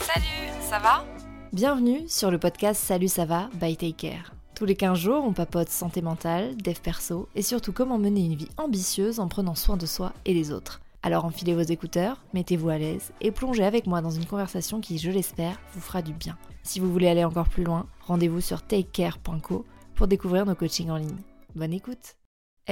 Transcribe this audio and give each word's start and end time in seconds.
Salut, 0.00 0.50
ça 0.60 0.78
va? 0.78 1.04
Bienvenue 1.52 2.08
sur 2.08 2.30
le 2.30 2.38
podcast 2.38 2.80
Salut 2.80 3.08
ça 3.08 3.24
va 3.24 3.48
by 3.60 3.76
Take 3.76 3.92
Care. 3.94 4.34
Tous 4.54 4.64
les 4.64 4.76
15 4.76 4.98
jours, 4.98 5.24
on 5.24 5.32
papote 5.32 5.68
santé 5.68 6.02
mentale, 6.02 6.56
dev 6.56 6.78
perso 6.80 7.28
et 7.34 7.42
surtout 7.42 7.72
comment 7.72 7.98
mener 7.98 8.24
une 8.24 8.34
vie 8.34 8.48
ambitieuse 8.56 9.20
en 9.20 9.28
prenant 9.28 9.54
soin 9.54 9.76
de 9.76 9.86
soi 9.86 10.12
et 10.24 10.34
des 10.34 10.52
autres. 10.52 10.80
Alors 11.02 11.24
enfilez 11.24 11.54
vos 11.54 11.62
écouteurs, 11.62 12.22
mettez-vous 12.34 12.68
à 12.68 12.78
l'aise 12.78 13.12
et 13.20 13.30
plongez 13.30 13.64
avec 13.64 13.86
moi 13.86 14.00
dans 14.00 14.10
une 14.10 14.26
conversation 14.26 14.80
qui, 14.80 14.98
je 14.98 15.10
l'espère, 15.10 15.58
vous 15.74 15.80
fera 15.80 16.02
du 16.02 16.12
bien. 16.12 16.36
Si 16.62 16.78
vous 16.78 16.92
voulez 16.92 17.08
aller 17.08 17.24
encore 17.24 17.48
plus 17.48 17.64
loin, 17.64 17.86
rendez-vous 18.06 18.40
sur 18.40 18.62
takecare.co 18.62 19.64
pour 19.94 20.06
découvrir 20.06 20.46
nos 20.46 20.54
coachings 20.54 20.90
en 20.90 20.96
ligne. 20.96 21.16
Bonne 21.54 21.72
écoute 21.72 22.19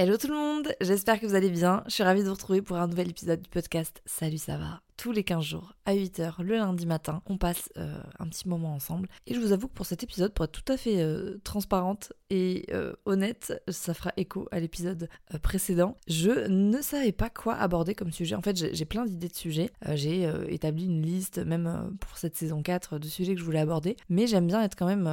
Hello 0.01 0.15
tout 0.15 0.27
le 0.27 0.33
monde, 0.33 0.73
j'espère 0.79 1.19
que 1.19 1.25
vous 1.25 1.35
allez 1.35 1.49
bien. 1.49 1.83
Je 1.87 1.91
suis 1.91 2.03
ravie 2.03 2.21
de 2.21 2.27
vous 2.27 2.33
retrouver 2.33 2.61
pour 2.61 2.77
un 2.77 2.87
nouvel 2.87 3.09
épisode 3.09 3.41
du 3.41 3.49
podcast 3.49 4.01
Salut 4.05 4.37
ça 4.37 4.55
va? 4.55 4.79
Tous 4.99 5.13
les 5.13 5.23
15 5.23 5.41
jours 5.41 5.75
à 5.85 5.95
8h 5.95 6.43
le 6.43 6.57
lundi 6.57 6.85
matin. 6.85 7.21
On 7.25 7.37
passe 7.37 7.69
euh, 7.77 8.01
un 8.19 8.27
petit 8.27 8.49
moment 8.49 8.73
ensemble. 8.73 9.07
Et 9.27 9.33
je 9.33 9.39
vous 9.39 9.53
avoue 9.53 9.69
que 9.69 9.73
pour 9.73 9.85
cet 9.85 10.03
épisode, 10.03 10.33
pour 10.33 10.43
être 10.43 10.51
tout 10.51 10.71
à 10.71 10.75
fait 10.75 11.01
euh, 11.01 11.39
transparente 11.45 12.11
et 12.29 12.65
euh, 12.73 12.91
honnête, 13.05 13.63
ça 13.69 13.93
fera 13.93 14.11
écho 14.17 14.49
à 14.51 14.59
l'épisode 14.59 15.07
précédent. 15.41 15.95
Je 16.07 16.49
ne 16.49 16.81
savais 16.81 17.13
pas 17.13 17.29
quoi 17.29 17.55
aborder 17.55 17.95
comme 17.95 18.11
sujet. 18.11 18.35
En 18.35 18.41
fait, 18.41 18.75
j'ai 18.75 18.85
plein 18.85 19.05
d'idées 19.05 19.29
de 19.29 19.35
sujets. 19.35 19.71
j'ai 19.93 20.29
établi 20.49 20.85
une 20.85 21.01
liste, 21.01 21.39
même 21.39 21.95
pour 22.01 22.17
cette 22.17 22.35
saison 22.35 22.61
4, 22.61 22.99
de 22.99 23.07
sujets 23.07 23.33
que 23.33 23.39
je 23.39 23.45
voulais 23.45 23.59
aborder. 23.59 23.95
Mais 24.09 24.27
j'aime 24.27 24.47
bien 24.47 24.61
être 24.61 24.75
quand 24.75 24.85
même 24.85 25.09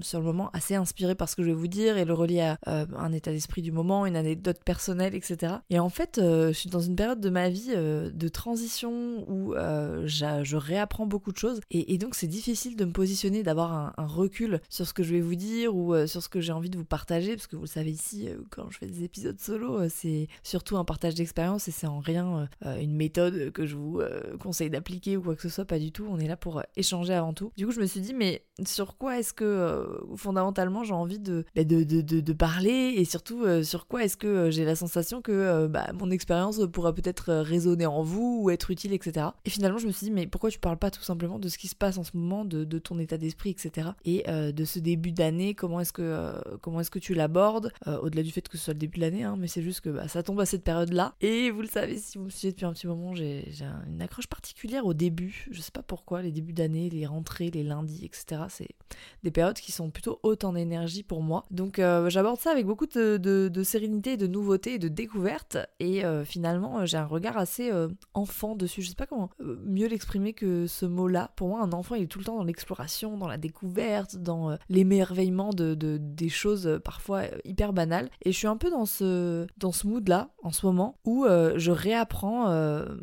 sur 0.00 0.20
le 0.20 0.26
moment 0.26 0.50
assez 0.52 0.74
inspiré 0.74 1.14
par 1.14 1.28
ce 1.28 1.34
que 1.34 1.42
je 1.42 1.48
vais 1.48 1.54
vous 1.54 1.66
dire 1.66 1.96
et 1.96 2.04
le 2.04 2.14
relier 2.14 2.40
à 2.40 2.58
un 2.66 3.12
état 3.12 3.32
d'esprit 3.32 3.62
du 3.62 3.72
moment, 3.72 4.06
une 4.06 4.16
anecdote 4.16 4.62
personnelle, 4.64 5.14
etc. 5.14 5.54
Et 5.70 5.80
en 5.80 5.88
fait, 5.88 6.20
je 6.20 6.52
suis 6.52 6.70
dans 6.70 6.80
une 6.80 6.94
période 6.94 7.20
de 7.20 7.30
ma 7.30 7.48
vie 7.48 7.74
de 7.74 8.28
transition 8.28 9.29
où 9.30 9.54
euh, 9.54 10.02
je 10.06 10.56
réapprends 10.56 11.06
beaucoup 11.06 11.32
de 11.32 11.38
choses 11.38 11.60
et, 11.70 11.96
donc 11.98 12.14
c'est 12.14 12.26
difficile 12.26 12.76
de 12.76 12.84
me 12.84 12.92
positionner, 12.92 13.42
d'avoir 13.42 13.72
un, 13.72 14.06
recul 14.06 14.60
sur 14.68 14.86
ce 14.86 14.92
que 14.92 15.02
je 15.02 15.14
vais 15.14 15.20
vous 15.20 15.36
dire 15.36 15.74
ou 15.76 15.94
euh, 15.94 16.06
sur 16.06 16.22
ce 16.22 16.28
que 16.28 16.40
j'ai 16.40 16.52
envie 16.52 16.70
de 16.70 16.76
vous 16.76 16.84
partager 16.84 17.36
parce 17.36 17.46
que 17.46 17.54
vous 17.54 17.62
le 17.62 17.68
savez 17.68 17.92
ici, 17.92 18.28
euh, 18.28 18.38
quand 18.50 18.68
je 18.70 18.78
fais 18.78 18.86
des 18.86 19.04
épisodes 19.04 19.38
solo, 19.38 19.88
c'est 19.88 20.26
surtout 20.42 20.76
un 20.76 20.84
partage 20.84 21.14
d'expérience 21.14 21.68
et 21.68 21.70
c'est 21.70 21.86
en 21.86 22.00
rien 22.00 22.48
une 22.80 22.94
méthode 22.94 23.52
que 23.52 23.66
je 23.66 23.76
vous 23.76 24.00
conseille 24.40 24.70
d'appliquer 24.70 25.16
ou 25.16 25.22
quoi 25.22 25.36
que 25.36 25.42
ce 25.42 25.48
soit, 25.48 25.64
pas 25.64 25.78
du 25.78 25.92
tout. 25.92 26.06
On 26.10 26.18
est 26.18 26.26
là 26.26 26.36
pour 26.36 26.62
échanger 26.76 27.14
avant 27.14 27.32
tout. 27.32 27.52
Du 27.56 27.66
coup, 27.66 27.72
je 27.72 27.80
me 27.80 27.86
suis 27.86 28.00
dit, 28.00 28.14
mais 28.14 28.44
sur 28.66 28.96
quoi 28.96 29.18
est-ce 29.18 29.32
que 29.32 29.86
fondamentalement 30.16 30.82
j'ai 30.82 30.94
envie 30.94 31.18
de, 31.20 31.44
bah, 31.54 31.64
de, 31.64 31.84
de, 31.84 32.00
de, 32.00 32.32
parler 32.32 32.94
et 32.96 33.04
surtout 33.04 33.44
sur 33.62 33.86
quoi 33.86 34.04
est-ce 34.04 34.16
que 34.16 34.50
j'ai 34.50 34.64
la 34.64 34.74
sensation 34.74 35.22
que 35.22 35.66
bah, 35.66 35.92
mon 35.94 36.10
expérience 36.10 36.60
pourra 36.72 36.92
peut-être 36.94 37.32
résonner 37.34 37.86
en 37.86 38.02
vous 38.02 38.40
ou 38.42 38.50
être 38.50 38.70
utile, 38.70 38.92
etc. 38.92 39.19
Et 39.44 39.50
finalement, 39.50 39.78
je 39.78 39.86
me 39.86 39.92
suis 39.92 40.06
dit, 40.06 40.10
mais 40.10 40.26
pourquoi 40.26 40.50
tu 40.50 40.58
parles 40.58 40.78
pas 40.78 40.90
tout 40.90 41.02
simplement 41.02 41.38
de 41.38 41.48
ce 41.48 41.58
qui 41.58 41.68
se 41.68 41.74
passe 41.74 41.98
en 41.98 42.04
ce 42.04 42.16
moment, 42.16 42.44
de, 42.44 42.78
ton 42.78 42.98
état 42.98 43.18
d'esprit, 43.18 43.50
etc. 43.50 43.90
Et 44.04 44.24
euh, 44.28 44.52
de 44.52 44.64
ce 44.64 44.78
début 44.78 45.12
d'année, 45.12 45.54
comment 45.54 45.80
est-ce 45.80 45.92
que, 45.92 46.02
euh, 46.02 46.40
comment 46.60 46.80
est-ce 46.80 46.90
que 46.90 46.98
tu 46.98 47.14
l'abordes, 47.14 47.72
euh, 47.86 47.98
au-delà 47.98 48.22
du 48.22 48.30
fait 48.30 48.48
que 48.48 48.56
ce 48.56 48.64
soit 48.64 48.74
le 48.74 48.78
début 48.78 48.98
de 48.98 49.02
l'année, 49.02 49.24
hein, 49.24 49.36
mais 49.38 49.48
c'est 49.48 49.62
juste 49.62 49.80
que 49.82 49.90
bah, 49.90 50.08
ça 50.08 50.22
tombe 50.22 50.40
à 50.40 50.46
cette 50.46 50.64
période-là. 50.64 51.14
Et 51.20 51.50
vous 51.50 51.60
le 51.60 51.68
savez, 51.68 51.98
si 51.98 52.18
vous 52.18 52.24
me 52.24 52.30
suivez 52.30 52.52
depuis 52.52 52.64
un 52.64 52.72
petit 52.72 52.86
moment, 52.86 53.14
j'ai 53.14 53.44
une 53.86 54.00
accroche 54.00 54.26
particulière 54.26 54.86
au 54.86 54.94
début. 54.94 55.46
Je 55.50 55.60
sais 55.60 55.72
pas 55.72 55.82
pourquoi, 55.82 56.22
les 56.22 56.32
débuts 56.32 56.52
d'année, 56.52 56.88
les 56.90 57.06
rentrées, 57.06 57.50
les 57.50 57.62
lundis, 57.62 58.04
etc. 58.04 58.42
C'est 58.48 58.68
des 59.22 59.30
périodes 59.30 59.58
qui 59.58 59.72
sont 59.72 59.90
plutôt 59.90 60.20
hautes 60.22 60.44
en 60.44 60.54
énergie 60.54 61.02
pour 61.02 61.22
moi. 61.22 61.44
Donc 61.50 61.76
j'aborde 62.08 62.40
ça 62.40 62.50
avec 62.50 62.66
beaucoup 62.66 62.86
de, 62.86 63.16
de, 63.18 63.62
sérénité, 63.62 64.16
de 64.16 64.26
nouveauté 64.26 64.78
de 64.78 64.88
découverte. 64.88 65.58
Et 65.78 66.02
finalement, 66.24 66.86
j'ai 66.86 66.96
un 66.96 67.06
regard 67.06 67.36
assez 67.36 67.70
enfant 68.14 68.56
dessus. 68.56 68.82
Je 68.82 68.88
sais 68.88 68.94
pas 68.94 69.06
euh, 69.12 69.56
mieux 69.64 69.86
l'exprimer 69.86 70.32
que 70.32 70.66
ce 70.66 70.86
mot-là. 70.86 71.30
Pour 71.36 71.48
moi, 71.48 71.62
un 71.62 71.72
enfant, 71.72 71.94
il 71.94 72.04
est 72.04 72.06
tout 72.06 72.18
le 72.18 72.24
temps 72.24 72.36
dans 72.36 72.44
l'exploration, 72.44 73.16
dans 73.16 73.28
la 73.28 73.38
découverte, 73.38 74.16
dans 74.16 74.50
euh, 74.50 74.56
l'émerveillement 74.68 75.50
de, 75.50 75.74
des 75.74 76.28
choses 76.28 76.66
euh, 76.66 76.78
parfois 76.78 77.22
hyper 77.44 77.72
banales. 77.72 78.10
Et 78.22 78.32
je 78.32 78.38
suis 78.38 78.46
un 78.46 78.56
peu 78.56 78.70
dans 78.70 78.86
ce, 78.86 79.46
dans 79.56 79.72
ce 79.72 79.86
mood-là, 79.86 80.30
en 80.42 80.50
ce 80.50 80.66
moment, 80.66 80.96
où 81.04 81.26
je 81.26 81.70
réapprends 81.70 82.46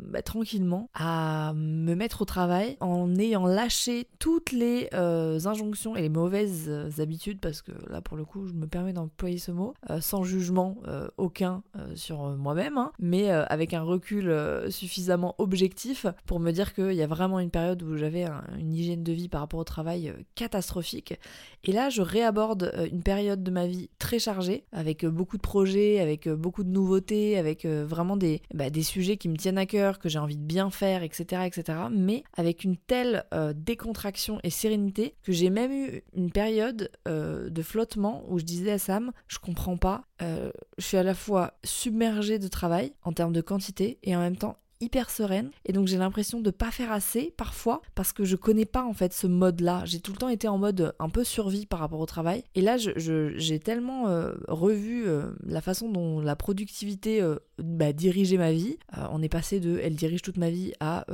bah, 0.02 0.22
tranquillement 0.22 0.90
à 0.94 1.52
me 1.54 1.94
mettre 1.94 2.22
au 2.22 2.24
travail 2.24 2.76
en 2.80 3.14
ayant 3.16 3.46
lâché 3.46 4.08
toutes 4.18 4.52
les 4.52 4.88
injonctions 4.92 5.96
et 5.96 6.02
les 6.02 6.08
mauvaises 6.08 6.70
habitudes, 6.98 7.40
parce 7.40 7.62
que 7.62 7.72
là, 7.88 8.00
pour 8.00 8.16
le 8.16 8.24
coup, 8.24 8.46
je 8.46 8.52
me 8.52 8.66
permets 8.66 8.92
d'employer 8.92 9.38
ce 9.38 9.50
mot, 9.50 9.74
sans 10.00 10.24
jugement 10.24 10.76
aucun 11.16 11.62
sur 11.94 12.36
moi-même, 12.36 12.78
hein, 12.78 12.92
mais 12.98 13.30
avec 13.30 13.74
un 13.74 13.82
recul 13.82 14.32
suffisamment 14.70 15.34
objectif 15.38 15.97
pour 16.26 16.40
me 16.40 16.50
dire 16.50 16.74
qu'il 16.74 16.92
y 16.92 17.02
a 17.02 17.06
vraiment 17.06 17.40
une 17.40 17.50
période 17.50 17.82
où 17.82 17.96
j'avais 17.96 18.26
une 18.58 18.72
hygiène 18.72 19.02
de 19.02 19.12
vie 19.12 19.28
par 19.28 19.40
rapport 19.40 19.60
au 19.60 19.64
travail 19.64 20.08
euh, 20.08 20.14
catastrophique. 20.34 21.18
Et 21.64 21.72
là, 21.72 21.90
je 21.90 22.02
réaborde 22.02 22.72
euh, 22.74 22.88
une 22.90 23.02
période 23.02 23.42
de 23.42 23.50
ma 23.50 23.66
vie 23.66 23.90
très 23.98 24.18
chargée, 24.18 24.64
avec 24.72 25.04
euh, 25.04 25.10
beaucoup 25.10 25.36
de 25.36 25.42
projets, 25.42 26.00
avec 26.00 26.28
beaucoup 26.28 26.64
de 26.64 26.70
nouveautés, 26.70 27.38
avec 27.38 27.66
vraiment 27.66 28.16
des, 28.16 28.42
bah, 28.54 28.70
des 28.70 28.82
sujets 28.82 29.16
qui 29.16 29.28
me 29.28 29.36
tiennent 29.36 29.58
à 29.58 29.66
cœur, 29.66 29.98
que 29.98 30.08
j'ai 30.08 30.18
envie 30.18 30.36
de 30.36 30.42
bien 30.42 30.70
faire, 30.70 31.02
etc., 31.02 31.42
etc. 31.46 31.78
Mais 31.90 32.24
avec 32.36 32.64
une 32.64 32.76
telle 32.76 33.24
décontraction 33.54 34.40
et 34.42 34.50
sérénité 34.50 35.14
que 35.22 35.32
j'ai 35.32 35.50
même 35.50 35.72
eu 35.72 36.02
une 36.14 36.30
période 36.30 36.90
de 37.06 37.62
flottement 37.62 38.24
où 38.28 38.38
je 38.38 38.44
disais 38.44 38.72
à 38.72 38.78
Sam, 38.78 39.12
je 39.26 39.38
comprends 39.38 39.76
pas, 39.76 40.04
je 40.20 40.50
suis 40.78 40.96
à 40.96 41.02
la 41.02 41.14
fois 41.14 41.54
submergée 41.64 42.38
de 42.38 42.48
travail 42.48 42.92
en 43.02 43.12
termes 43.12 43.32
de 43.32 43.40
quantité 43.40 43.98
et 44.02 44.16
en 44.16 44.20
même 44.20 44.36
temps 44.36 44.56
hyper 44.80 45.10
sereine. 45.10 45.50
Et 45.64 45.72
donc 45.72 45.86
j'ai 45.86 45.98
l'impression 45.98 46.40
de 46.40 46.50
pas 46.50 46.70
faire 46.70 46.92
assez 46.92 47.32
parfois 47.36 47.82
parce 47.94 48.12
que 48.12 48.24
je 48.24 48.36
connais 48.36 48.64
pas 48.64 48.84
en 48.84 48.92
fait 48.92 49.12
ce 49.12 49.26
mode 49.26 49.60
là 49.60 49.82
j'ai 49.84 50.00
tout 50.00 50.12
le 50.12 50.18
temps 50.18 50.28
été 50.28 50.48
en 50.48 50.58
mode 50.58 50.94
un 50.98 51.08
peu 51.08 51.24
survie 51.24 51.66
par 51.66 51.80
rapport 51.80 52.00
au 52.00 52.06
travail. 52.06 52.44
Et 52.54 52.60
là 52.60 52.76
j'ai 52.76 53.58
tellement 53.58 54.08
euh, 54.08 54.32
revu 54.48 55.06
euh, 55.06 55.30
la 55.46 55.60
façon 55.60 55.90
dont 55.90 56.20
la 56.20 56.36
productivité 56.36 57.20
euh, 57.20 57.36
bah, 57.58 57.92
dirigeait 57.92 58.36
ma 58.36 58.52
vie. 58.52 58.78
On 59.10 59.22
est 59.22 59.28
passé 59.28 59.60
de 59.60 59.78
elle 59.82 59.96
dirige 59.96 60.22
toute 60.22 60.36
ma 60.36 60.50
vie 60.50 60.72
à 60.80 61.06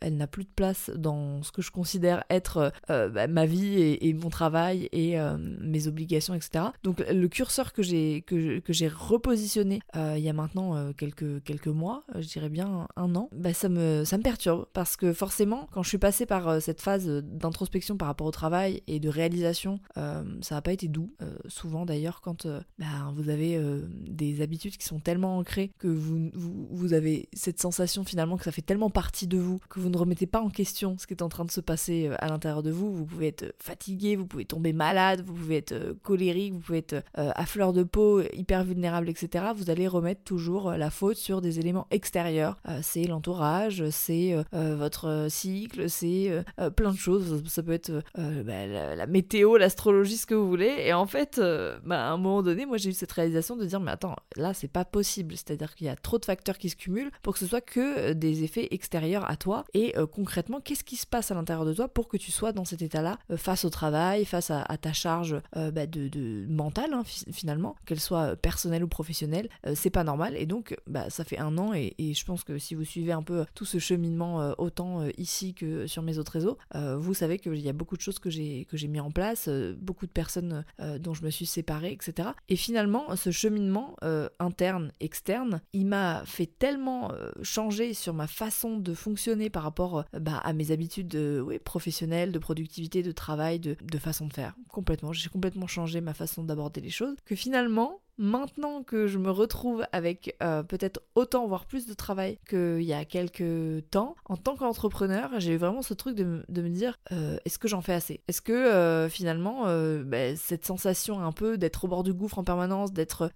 elle 0.00 0.16
n'a 0.16 0.26
plus 0.26 0.44
de 0.44 0.50
place 0.54 0.90
dans 0.94 1.42
ce 1.42 1.52
que 1.52 1.62
je 1.62 1.70
considère 1.70 2.24
être 2.30 2.72
bah, 2.88 3.26
ma 3.26 3.46
vie 3.46 3.98
et, 4.00 4.12
mon 4.14 4.28
travail 4.28 4.88
et 4.92 5.16
mes 5.60 5.86
obligations 5.86 6.34
etc 6.34 6.66
donc 6.82 7.04
le 7.10 7.28
curseur 7.28 7.72
que 7.72 7.82
j'ai 7.82 8.22
que, 8.22 8.60
j'ai 8.68 8.88
repositionné 8.88 9.80
il 9.94 10.20
y 10.20 10.28
a 10.28 10.32
maintenant 10.32 10.92
quelques 10.92 11.42
quelques 11.44 11.68
mois 11.68 12.04
je 12.14 12.26
dirais 12.26 12.48
bien 12.48 12.88
un 12.98 13.14
an, 13.14 13.28
bah 13.32 13.54
ça, 13.54 13.68
me, 13.68 14.04
ça 14.04 14.18
me 14.18 14.22
perturbe 14.22 14.66
parce 14.72 14.96
que 14.96 15.12
forcément, 15.12 15.68
quand 15.72 15.82
je 15.82 15.88
suis 15.88 15.98
passée 15.98 16.26
par 16.26 16.48
euh, 16.48 16.60
cette 16.60 16.80
phase 16.80 17.06
d'introspection 17.06 17.96
par 17.96 18.08
rapport 18.08 18.26
au 18.26 18.30
travail 18.30 18.82
et 18.86 19.00
de 19.00 19.08
réalisation, 19.08 19.80
euh, 19.96 20.22
ça 20.42 20.56
n'a 20.56 20.62
pas 20.62 20.72
été 20.72 20.88
doux. 20.88 21.10
Euh, 21.22 21.36
souvent 21.46 21.86
d'ailleurs, 21.86 22.20
quand 22.20 22.46
bah, 22.78 22.86
vous 23.14 23.28
avez 23.28 23.60
des 24.06 24.42
habitudes 24.42 24.76
qui 24.76 24.86
sont 24.86 25.00
tellement 25.00 25.38
ancrées 25.38 25.70
que 25.78 25.88
vous, 25.88 26.30
vous, 26.34 26.92
avez 26.92 27.28
cette 27.32 27.60
sensation 27.60 28.04
finalement 28.04 28.36
que 28.36 28.44
ça 28.44 28.52
fait 28.52 28.62
tellement 28.62 28.90
partie 28.90 29.26
de 29.26 29.38
vous 29.38 29.60
que 29.68 29.80
vous 29.80 29.90
ne 29.90 29.96
remettez 29.96 30.26
pas 30.26 30.40
en 30.40 30.50
question 30.50 30.96
ce 30.98 31.06
qui 31.06 31.14
est 31.14 31.22
en 31.22 31.28
train 31.28 31.44
de 31.44 31.50
se 31.50 31.60
passer 31.60 32.10
à 32.18 32.28
l'intérieur 32.28 32.62
de 32.62 32.70
vous. 32.70 32.92
Vous 32.92 33.04
pouvez 33.04 33.28
être 33.28 33.54
fatigué, 33.58 34.16
vous 34.16 34.26
pouvez 34.26 34.44
tomber 34.44 34.72
malade, 34.72 35.22
vous 35.24 35.34
pouvez 35.34 35.58
être 35.58 35.94
colérique, 36.02 36.54
vous 36.54 36.60
pouvez 36.60 36.78
être 36.78 37.02
à 37.14 37.46
fleur 37.46 37.72
de 37.72 37.82
peau, 37.82 38.22
hyper 38.32 38.64
vulnérable, 38.64 39.08
etc. 39.08 39.46
Vous 39.54 39.70
allez 39.70 39.86
remettre 39.86 40.22
toujours 40.24 40.72
la 40.72 40.90
faute 40.90 41.16
sur 41.16 41.40
des 41.40 41.58
éléments 41.58 41.86
extérieurs 41.90 42.60
c'est 42.88 43.04
l'entourage, 43.04 43.84
c'est 43.90 44.34
votre 44.52 45.26
cycle, 45.28 45.88
c'est 45.88 46.44
plein 46.76 46.92
de 46.92 46.96
choses. 46.96 47.42
Ça 47.48 47.62
peut 47.62 47.72
être 47.72 48.02
bah, 48.16 48.66
la, 48.66 49.06
météo, 49.06 49.56
l'astrologie, 49.56 50.16
ce 50.16 50.26
que 50.26 50.34
vous 50.34 50.48
voulez. 50.48 50.74
Et 50.86 50.92
en 50.92 51.06
fait, 51.06 51.40
bah, 51.84 52.08
à 52.08 52.12
un 52.12 52.16
moment 52.16 52.42
donné, 52.42 52.66
moi 52.66 52.76
j'ai 52.76 52.90
eu 52.90 52.92
cette 52.92 53.12
réalisation 53.12 53.56
de 53.56 53.64
dire 53.64 53.80
mais 53.80 53.90
attends, 53.90 54.16
là 54.36 54.54
c'est 54.54 54.68
pas 54.68 54.84
possible. 54.84 55.34
C'est-à-dire 55.36 55.74
qu'il 55.74 55.86
y 55.86 55.90
a 55.90 55.96
trop 55.96 56.18
de 56.18 56.24
facteurs 56.24 56.58
qui 56.58 56.70
se 56.70 56.76
cumulent 56.76 57.10
pour 57.22 57.34
que 57.34 57.38
ce 57.38 57.46
soit 57.46 57.60
que 57.60 58.12
des 58.12 58.44
effets 58.44 58.68
extérieurs 58.70 59.28
à 59.30 59.36
toi. 59.36 59.64
Et 59.74 59.94
concrètement, 60.12 60.60
qu'est-ce 60.60 60.84
qui 60.84 60.96
se 60.96 61.06
passe 61.06 61.30
à 61.30 61.34
l'intérieur 61.34 61.66
de 61.66 61.74
toi 61.74 61.88
pour 61.88 62.08
que 62.08 62.16
tu 62.16 62.30
sois 62.30 62.52
dans 62.52 62.64
cet 62.64 62.82
état-là 62.82 63.18
face 63.36 63.64
au 63.64 63.70
travail, 63.70 64.24
face 64.24 64.50
à, 64.50 64.64
ta 64.80 64.92
charge 64.92 65.40
bah, 65.54 65.86
de, 65.86 66.46
mentale 66.48 66.92
hein, 66.92 67.02
finalement, 67.32 67.76
qu'elle 67.86 68.00
soit 68.00 68.36
personnelle 68.36 68.84
ou 68.84 68.88
professionnelle, 68.88 69.48
c'est 69.74 69.90
pas 69.90 70.04
normal. 70.04 70.36
Et 70.36 70.46
donc, 70.46 70.76
bah, 70.86 71.10
ça 71.10 71.24
fait 71.24 71.38
un 71.38 71.56
an 71.58 71.72
et, 71.74 71.94
je 71.98 72.24
pense 72.24 72.44
que 72.44 72.58
si 72.58 72.74
vous 72.78 72.84
suivez 72.84 73.12
un 73.12 73.22
peu 73.22 73.44
tout 73.54 73.64
ce 73.64 73.78
cheminement 73.78 74.54
autant 74.58 75.04
ici 75.16 75.54
que 75.54 75.86
sur 75.86 76.02
mes 76.02 76.18
autres 76.18 76.32
réseaux, 76.32 76.58
vous 76.74 77.14
savez 77.14 77.38
qu'il 77.38 77.60
y 77.60 77.68
a 77.68 77.72
beaucoup 77.72 77.96
de 77.96 78.00
choses 78.00 78.18
que 78.18 78.30
j'ai 78.30 78.66
que 78.66 78.76
j'ai 78.76 78.88
mis 78.88 79.00
en 79.00 79.10
place, 79.10 79.48
beaucoup 79.78 80.06
de 80.06 80.12
personnes 80.12 80.64
dont 81.00 81.14
je 81.14 81.24
me 81.24 81.30
suis 81.30 81.46
séparée, 81.46 81.92
etc. 81.92 82.30
Et 82.48 82.56
finalement, 82.56 83.14
ce 83.16 83.30
cheminement 83.30 83.96
interne, 84.38 84.92
externe, 85.00 85.60
il 85.72 85.86
m'a 85.86 86.22
fait 86.24 86.46
tellement 86.46 87.12
changer 87.42 87.94
sur 87.94 88.14
ma 88.14 88.26
façon 88.26 88.78
de 88.78 88.94
fonctionner 88.94 89.50
par 89.50 89.62
rapport 89.62 90.04
bah, 90.12 90.38
à 90.38 90.52
mes 90.52 90.70
habitudes 90.70 91.16
oui, 91.16 91.58
professionnelles, 91.58 92.32
de 92.32 92.38
productivité, 92.38 93.02
de 93.02 93.12
travail, 93.12 93.58
de, 93.58 93.76
de 93.80 93.98
façon 93.98 94.26
de 94.26 94.32
faire. 94.32 94.54
Complètement. 94.68 95.12
J'ai 95.12 95.28
complètement 95.28 95.66
changé 95.66 96.00
ma 96.00 96.14
façon 96.14 96.44
d'aborder 96.44 96.80
les 96.80 96.90
choses. 96.90 97.16
Que 97.24 97.36
finalement, 97.36 98.00
maintenant 98.18 98.82
que 98.82 99.06
je 99.06 99.18
me 99.18 99.30
retrouve 99.30 99.86
avec 99.92 100.36
euh, 100.42 100.62
peut-être 100.62 101.00
autant, 101.14 101.46
voire 101.46 101.64
plus 101.64 101.86
de 101.86 101.94
travail 101.94 102.38
qu'il 102.48 102.82
y 102.82 102.92
a 102.92 103.04
quelques 103.04 103.88
temps, 103.90 104.16
en 104.26 104.36
tant 104.36 104.56
qu'entrepreneur, 104.56 105.30
j'ai 105.38 105.52
eu 105.52 105.56
vraiment 105.56 105.82
ce 105.82 105.94
truc 105.94 106.16
de, 106.16 106.42
me 106.48 106.68
dire 106.68 106.98
euh, 107.12 107.38
est-ce 107.44 107.58
que 107.58 107.68
j'en 107.68 107.80
fais 107.80 107.94
assez? 107.94 108.20
Est-ce 108.28 108.42
que 108.42 108.52
euh, 108.52 109.08
finalement, 109.08 109.64
bah, 110.04 110.36
cette 110.36 110.66
sensation 110.66 111.20
un 111.20 111.32
peu 111.32 111.56
d'être 111.56 111.84
au 111.84 111.88
bord 111.88 112.02
du 112.02 112.12
gouffre 112.12 112.38
en 112.38 112.44
permanence, 112.44 112.92
d'être 112.92 113.30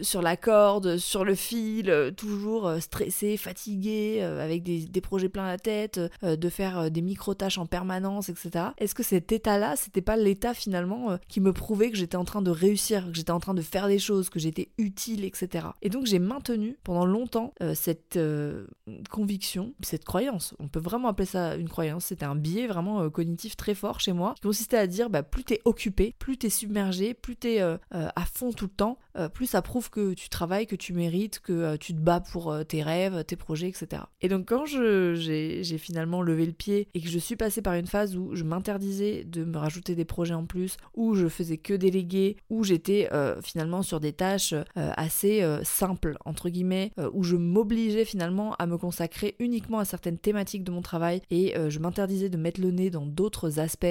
sur 0.00 0.22
la 0.22 0.36
corde, 0.36 0.96
sur 0.96 1.24
le 1.24 1.34
fil, 1.34 2.12
toujours 2.16 2.72
stressé, 2.80 3.36
fatigué, 3.36 4.22
avec 4.22 4.62
des, 4.62 4.86
des, 4.86 5.00
projets 5.00 5.28
plein 5.28 5.46
la 5.46 5.58
tête, 5.58 6.00
de 6.22 6.48
faire 6.48 6.90
des 6.90 7.02
micro-tâches 7.02 7.58
en 7.58 7.66
permanence, 7.66 8.28
etc. 8.28 8.66
Est-ce 8.78 8.94
que 8.94 9.02
cet 9.02 9.32
état-là, 9.32 9.74
c'était 9.76 10.00
pas 10.00 10.16
l'état 10.16 10.54
finalement 10.54 11.18
qui 11.28 11.40
me 11.40 11.52
prouvait 11.52 11.90
que 11.90 11.96
j'étais 11.96 12.16
en 12.16 12.24
train 12.24 12.40
de 12.40 12.50
réussir, 12.50 13.06
que 13.10 13.14
j'étais 13.14 13.30
en 13.30 13.40
train 13.40 13.54
de 13.54 13.62
faire 13.62 13.88
des 13.88 13.98
choses? 13.98 14.21
Que 14.30 14.38
j'étais 14.38 14.70
utile, 14.78 15.24
etc. 15.24 15.68
Et 15.82 15.88
donc 15.88 16.06
j'ai 16.06 16.18
maintenu 16.18 16.76
pendant 16.84 17.04
longtemps 17.04 17.52
euh, 17.62 17.74
cette 17.74 18.16
euh, 18.16 18.66
conviction, 19.10 19.74
cette 19.82 20.04
croyance. 20.04 20.54
On 20.58 20.68
peut 20.68 20.80
vraiment 20.80 21.08
appeler 21.08 21.26
ça 21.26 21.56
une 21.56 21.68
croyance. 21.68 22.06
C'était 22.06 22.24
un 22.24 22.36
biais 22.36 22.66
vraiment 22.66 23.02
euh, 23.02 23.10
cognitif 23.10 23.56
très 23.56 23.74
fort 23.74 24.00
chez 24.00 24.12
moi 24.12 24.34
qui 24.34 24.42
consistait 24.42 24.76
à 24.76 24.86
dire 24.86 25.10
bah, 25.10 25.22
plus 25.22 25.44
t'es 25.44 25.60
occupé, 25.64 26.14
plus 26.18 26.36
t'es 26.36 26.50
submergé, 26.50 27.14
plus 27.14 27.36
t'es 27.36 27.60
à 27.60 28.24
fond 28.24 28.52
tout 28.52 28.66
le 28.66 28.70
temps, 28.70 28.98
plus 29.34 29.46
ça 29.46 29.62
prouve 29.62 29.90
que 29.90 30.14
tu 30.14 30.28
travailles, 30.28 30.66
que 30.66 30.76
tu 30.76 30.92
mérites, 30.92 31.40
que 31.40 31.76
tu 31.76 31.94
te 31.94 32.00
bats 32.00 32.20
pour 32.20 32.54
tes 32.66 32.82
rêves, 32.82 33.24
tes 33.24 33.36
projets, 33.36 33.68
etc. 33.68 34.02
Et 34.20 34.28
donc 34.28 34.48
quand 34.48 34.66
j'ai 34.66 35.78
finalement 35.78 36.22
levé 36.22 36.46
le 36.46 36.52
pied 36.52 36.88
et 36.94 37.00
que 37.00 37.08
je 37.08 37.18
suis 37.18 37.36
passée 37.36 37.62
par 37.62 37.74
une 37.74 37.86
phase 37.86 38.16
où 38.16 38.34
je 38.34 38.44
m'interdisais 38.44 39.24
de 39.24 39.44
me 39.44 39.58
rajouter 39.58 39.94
des 39.94 40.04
projets 40.04 40.34
en 40.34 40.46
plus, 40.46 40.76
où 40.94 41.14
je 41.14 41.28
faisais 41.28 41.58
que 41.58 41.74
déléguer, 41.74 42.36
où 42.50 42.64
j'étais 42.64 43.08
finalement 43.42 43.82
sur 43.82 44.00
des 44.00 44.11
tâches 44.12 44.52
euh, 44.52 44.64
assez 44.96 45.42
euh, 45.42 45.62
simples, 45.64 46.16
entre 46.24 46.48
guillemets, 46.48 46.92
euh, 46.98 47.10
où 47.12 47.22
je 47.22 47.36
m'obligeais 47.36 48.04
finalement 48.04 48.54
à 48.54 48.66
me 48.66 48.78
consacrer 48.78 49.36
uniquement 49.38 49.78
à 49.78 49.84
certaines 49.84 50.18
thématiques 50.18 50.64
de 50.64 50.70
mon 50.70 50.82
travail 50.82 51.22
et 51.30 51.54
je 51.68 51.78
m'interdisais 51.78 52.28
de 52.28 52.36
mettre 52.36 52.60
le 52.60 52.70
nez 52.70 52.90
dans 52.90 53.06
d'autres 53.06 53.58
aspects 53.58 53.86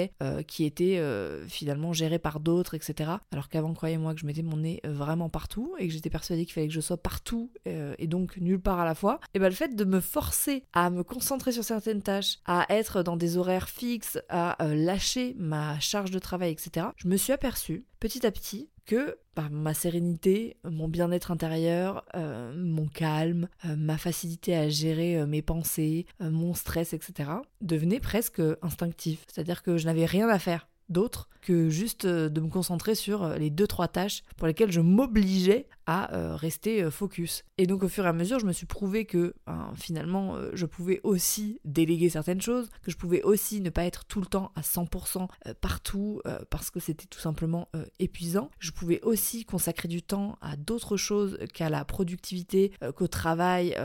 qui 0.46 0.64
étaient 0.64 1.00
finalement 1.48 1.92
gérés 1.92 2.18
par 2.18 2.40
d'autres, 2.40 2.74
etc. 2.74 3.10
Alors 3.32 3.48
qu'avant, 3.48 3.72
croyez-moi 3.72 4.14
que 4.14 4.20
je 4.20 4.26
mettais 4.26 4.42
mon 4.42 4.56
nez 4.56 4.80
vraiment 4.84 5.28
partout 5.28 5.74
et 5.78 5.86
que 5.86 5.92
j'étais 5.92 6.10
persuadée 6.10 6.44
qu'il 6.44 6.54
fallait 6.54 6.68
que 6.68 6.74
je 6.74 6.80
sois 6.80 6.96
partout 6.96 7.50
et 7.66 8.06
donc 8.06 8.36
nulle 8.38 8.60
part 8.60 8.80
à 8.80 8.84
la 8.84 8.94
fois. 8.94 9.20
Et 9.34 9.38
bien 9.38 9.48
le 9.48 9.54
fait 9.54 9.74
de 9.74 9.84
me 9.84 10.00
forcer 10.00 10.64
à 10.72 10.90
me 10.90 11.02
concentrer 11.02 11.52
sur 11.52 11.64
certaines 11.64 12.02
tâches, 12.02 12.38
à 12.46 12.66
être 12.70 13.02
dans 13.02 13.16
des 13.16 13.36
horaires 13.36 13.68
fixes, 13.68 14.18
à 14.28 14.56
lâcher 14.60 15.34
ma 15.38 15.78
charge 15.80 16.10
de 16.10 16.18
travail, 16.18 16.52
etc., 16.52 16.86
je 16.96 17.08
me 17.08 17.16
suis 17.16 17.32
aperçue 17.32 17.84
petit 18.02 18.26
à 18.26 18.32
petit 18.32 18.68
que 18.84 19.16
bah, 19.36 19.48
ma 19.48 19.74
sérénité, 19.74 20.56
mon 20.64 20.88
bien-être 20.88 21.30
intérieur, 21.30 22.04
euh, 22.16 22.52
mon 22.56 22.88
calme, 22.88 23.48
euh, 23.64 23.76
ma 23.76 23.96
facilité 23.96 24.56
à 24.56 24.68
gérer 24.68 25.18
euh, 25.18 25.26
mes 25.26 25.40
pensées, 25.40 26.06
mon 26.18 26.52
stress, 26.52 26.94
etc., 26.94 27.30
devenaient 27.60 28.00
presque 28.00 28.42
instinctifs. 28.60 29.24
C'est-à-dire 29.28 29.62
que 29.62 29.76
je 29.76 29.86
n'avais 29.86 30.04
rien 30.04 30.28
à 30.28 30.40
faire 30.40 30.66
d'autre 30.88 31.28
que 31.42 31.68
juste 31.68 32.04
de 32.04 32.40
me 32.40 32.48
concentrer 32.48 32.96
sur 32.96 33.28
les 33.38 33.50
deux 33.50 33.68
trois 33.68 33.86
tâches 33.86 34.24
pour 34.36 34.48
lesquelles 34.48 34.72
je 34.72 34.80
m'obligeais 34.80 35.68
à 35.86 36.14
euh, 36.14 36.36
rester 36.36 36.82
euh, 36.82 36.90
focus. 36.90 37.44
Et 37.58 37.66
donc 37.66 37.82
au 37.82 37.88
fur 37.88 38.04
et 38.04 38.08
à 38.08 38.12
mesure, 38.12 38.38
je 38.38 38.46
me 38.46 38.52
suis 38.52 38.66
prouvé 38.66 39.04
que 39.04 39.34
ben, 39.46 39.72
finalement, 39.76 40.36
euh, 40.36 40.50
je 40.54 40.66
pouvais 40.66 41.00
aussi 41.02 41.60
déléguer 41.64 42.08
certaines 42.08 42.40
choses, 42.40 42.68
que 42.82 42.90
je 42.90 42.96
pouvais 42.96 43.22
aussi 43.22 43.60
ne 43.60 43.70
pas 43.70 43.84
être 43.84 44.04
tout 44.04 44.20
le 44.20 44.26
temps 44.26 44.52
à 44.54 44.60
100% 44.60 45.28
partout 45.60 46.20
parce 46.50 46.70
que 46.70 46.80
c'était 46.80 47.06
tout 47.06 47.18
simplement 47.18 47.68
épuisant. 47.98 48.50
Je 48.58 48.70
pouvais 48.70 49.00
aussi 49.02 49.44
consacrer 49.44 49.88
du 49.88 50.02
temps 50.02 50.38
à 50.40 50.56
d'autres 50.56 50.96
choses 50.96 51.38
qu'à 51.52 51.68
la 51.68 51.84
productivité, 51.84 52.72
qu'au 52.96 53.08
travail, 53.08 53.76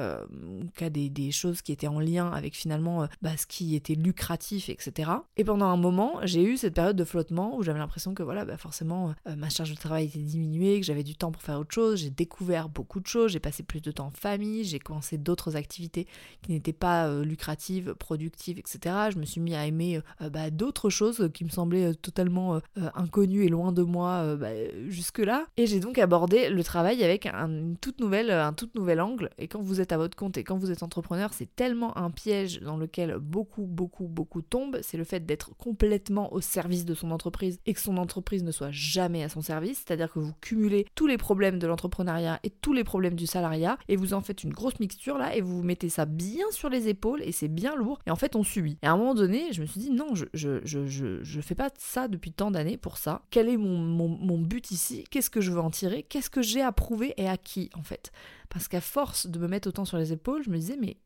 qu'à 0.76 0.90
des, 0.90 1.32
choses 1.32 1.62
qui 1.62 1.72
étaient 1.72 1.88
en 1.88 2.00
lien 2.00 2.30
avec 2.32 2.56
finalement 2.56 3.08
bah, 3.22 3.38
ce 3.38 3.46
qui 3.46 3.76
était 3.76 3.96
lucratif, 3.96 4.70
etc. 4.70 5.12
Et 5.36 5.44
pendant 5.44 5.68
un 5.68 5.78
moment, 5.78 6.20
j'ai 6.24 6.44
eu 6.44 6.58
cette 6.58 6.74
période 6.74 6.96
de 6.96 7.04
flottement 7.04 7.58
où 7.58 7.64
j'avais 7.64 7.80
l'impression 7.80 8.14
que 8.14 8.24
voilà, 8.24 8.46
bah, 8.46 8.58
forcément, 8.58 9.14
ma 9.26 9.50
charge 9.50 9.72
de 9.72 9.76
travail 9.76 10.06
était 10.06 10.20
diminuée, 10.20 10.80
que 10.80 10.86
j'avais 10.86 11.04
du 11.04 11.16
temps 11.16 11.32
pour 11.32 11.42
faire 11.42 11.60
autre 11.60 11.74
chose 11.74 11.97
j'ai 11.98 12.10
découvert 12.10 12.70
beaucoup 12.70 13.00
de 13.00 13.08
choses, 13.08 13.32
j'ai 13.32 13.40
passé 13.40 13.64
plus 13.64 13.82
de 13.82 13.92
temps 13.92 14.08
en 14.08 14.12
famille, 14.12 14.64
j'ai 14.64 14.80
commencé 14.80 15.18
d'autres 15.18 15.56
activités 15.56 16.08
qui 16.42 16.52
n'étaient 16.52 16.74
pas 16.74 17.08
euh, 17.08 17.24
lucratives, 17.24 17.96
productives, 17.96 18.60
etc. 18.60 18.96
Je 19.12 19.18
me 19.18 19.26
suis 19.26 19.42
mis 19.42 19.56
à 19.56 19.66
aimer 19.66 20.00
euh, 20.22 20.30
bah, 20.30 20.50
d'autres 20.50 20.90
choses 20.90 21.30
qui 21.34 21.44
me 21.44 21.50
semblaient 21.50 21.92
euh, 21.92 21.94
totalement 21.94 22.60
inconnues 22.94 23.46
et 23.46 23.50
loin 23.50 23.72
de 23.72 23.82
moi 23.82 24.36
bah, 24.36 24.50
jusque-là. 24.88 25.46
Et 25.58 25.66
j'ai 25.66 25.80
donc 25.80 25.98
abordé 25.98 26.50
le 26.50 26.64
travail 26.64 27.04
avec 27.04 27.26
un, 27.26 27.74
toute 27.82 28.00
nouvelle, 28.00 28.32
un 28.32 28.54
tout 28.54 28.70
nouvel 28.76 29.02
angle. 29.02 29.30
Et 29.38 29.48
quand 29.48 29.62
vous 29.62 29.82
êtes 29.82 29.92
à 29.92 29.98
votre 29.98 30.16
compte 30.16 30.38
et 30.38 30.44
quand 30.44 30.58
vous 30.58 30.72
êtes 30.72 30.84
entrepreneur, 30.84 31.34
c'est 31.34 31.54
tellement 31.56 31.98
un 31.98 32.12
piège 32.12 32.62
dans 32.62 32.78
lequel 32.78 33.18
beaucoup, 33.20 33.66
beaucoup, 33.66 34.08
beaucoup 34.08 34.42
tombent. 34.42 34.80
C'est 34.82 34.98
le 34.98 35.04
fait 35.04 35.26
d'être 35.26 35.56
complètement 35.58 36.34
au 36.34 36.42
service 36.42 36.86
de 36.86 36.94
son 36.94 37.12
entreprise 37.12 37.60
et 37.66 37.74
que 37.74 37.82
son 37.82 37.98
entreprise 37.98 38.44
ne 38.44 38.52
soit 38.52 38.72
jamais 38.72 39.24
à 39.24 39.30
son 39.30 39.42
service. 39.42 39.84
C'est-à-dire 39.86 40.12
que 40.12 40.20
vous 40.20 40.34
cumulez 40.42 40.86
tous 40.96 41.08
les 41.08 41.18
problèmes 41.18 41.60
de 41.60 41.68
l'entreprise 41.68 41.77
l'entrepreneuriat 41.78 42.40
et 42.44 42.50
tous 42.50 42.74
les 42.74 42.84
problèmes 42.84 43.16
du 43.16 43.28
salariat 43.28 43.78
et 43.88 43.96
vous 43.96 44.14
en 44.14 44.22
faites 44.22 44.44
une 44.44 44.52
grosse 44.52 44.80
mixture 44.80 45.18
là 45.18 45.36
et 45.36 45.42
vous 45.42 45.62
mettez 45.62 45.90
ça 45.90 46.06
bien 46.06 46.46
sur 46.52 46.70
les 46.70 46.90
épaules 46.90 47.22
et 47.22 47.32
c'est 47.32 47.48
bien 47.48 47.76
lourd 47.76 48.00
et 48.08 48.12
en 48.12 48.16
fait 48.16 48.36
on 48.36 48.44
subit. 48.44 48.78
Et 48.82 48.88
à 48.88 48.92
un 48.92 48.98
moment 48.98 49.14
donné, 49.14 49.54
je 49.54 49.62
me 49.62 49.68
suis 49.68 49.80
dit 49.80 49.92
non, 49.92 50.16
je, 50.16 50.26
je, 50.34 50.60
je, 50.66 50.86
je, 51.22 51.42
fais 51.42 51.56
pas 51.56 51.70
ça 51.78 52.08
depuis 52.08 52.32
tant 52.32 52.50
d'années 52.50 52.78
pour 52.78 52.98
ça. 52.98 53.22
Quel 53.30 53.48
est 53.48 53.58
mon, 53.58 53.78
mon, 53.78 54.08
mon 54.08 54.40
but 54.40 54.72
ici? 54.72 55.04
Qu'est-ce 55.12 55.30
que 55.30 55.42
je 55.42 55.52
veux 55.52 55.60
en 55.60 55.70
tirer? 55.70 56.04
Qu'est-ce 56.04 56.30
que 56.30 56.42
j'ai 56.42 56.62
à 56.62 56.72
prouver 56.72 57.14
et 57.18 57.30
à 57.30 57.38
qui 57.38 57.70
en 57.76 57.84
fait? 57.84 58.12
Parce 58.50 58.68
qu'à 58.68 58.82
force 58.82 59.28
de 59.28 59.40
me 59.40 59.48
mettre 59.48 59.68
autant 59.68 59.86
sur 59.86 59.98
les 59.98 60.14
épaules, 60.14 60.44
je 60.44 60.50
me 60.50 60.58
disais, 60.58 60.78
mais 60.80 60.98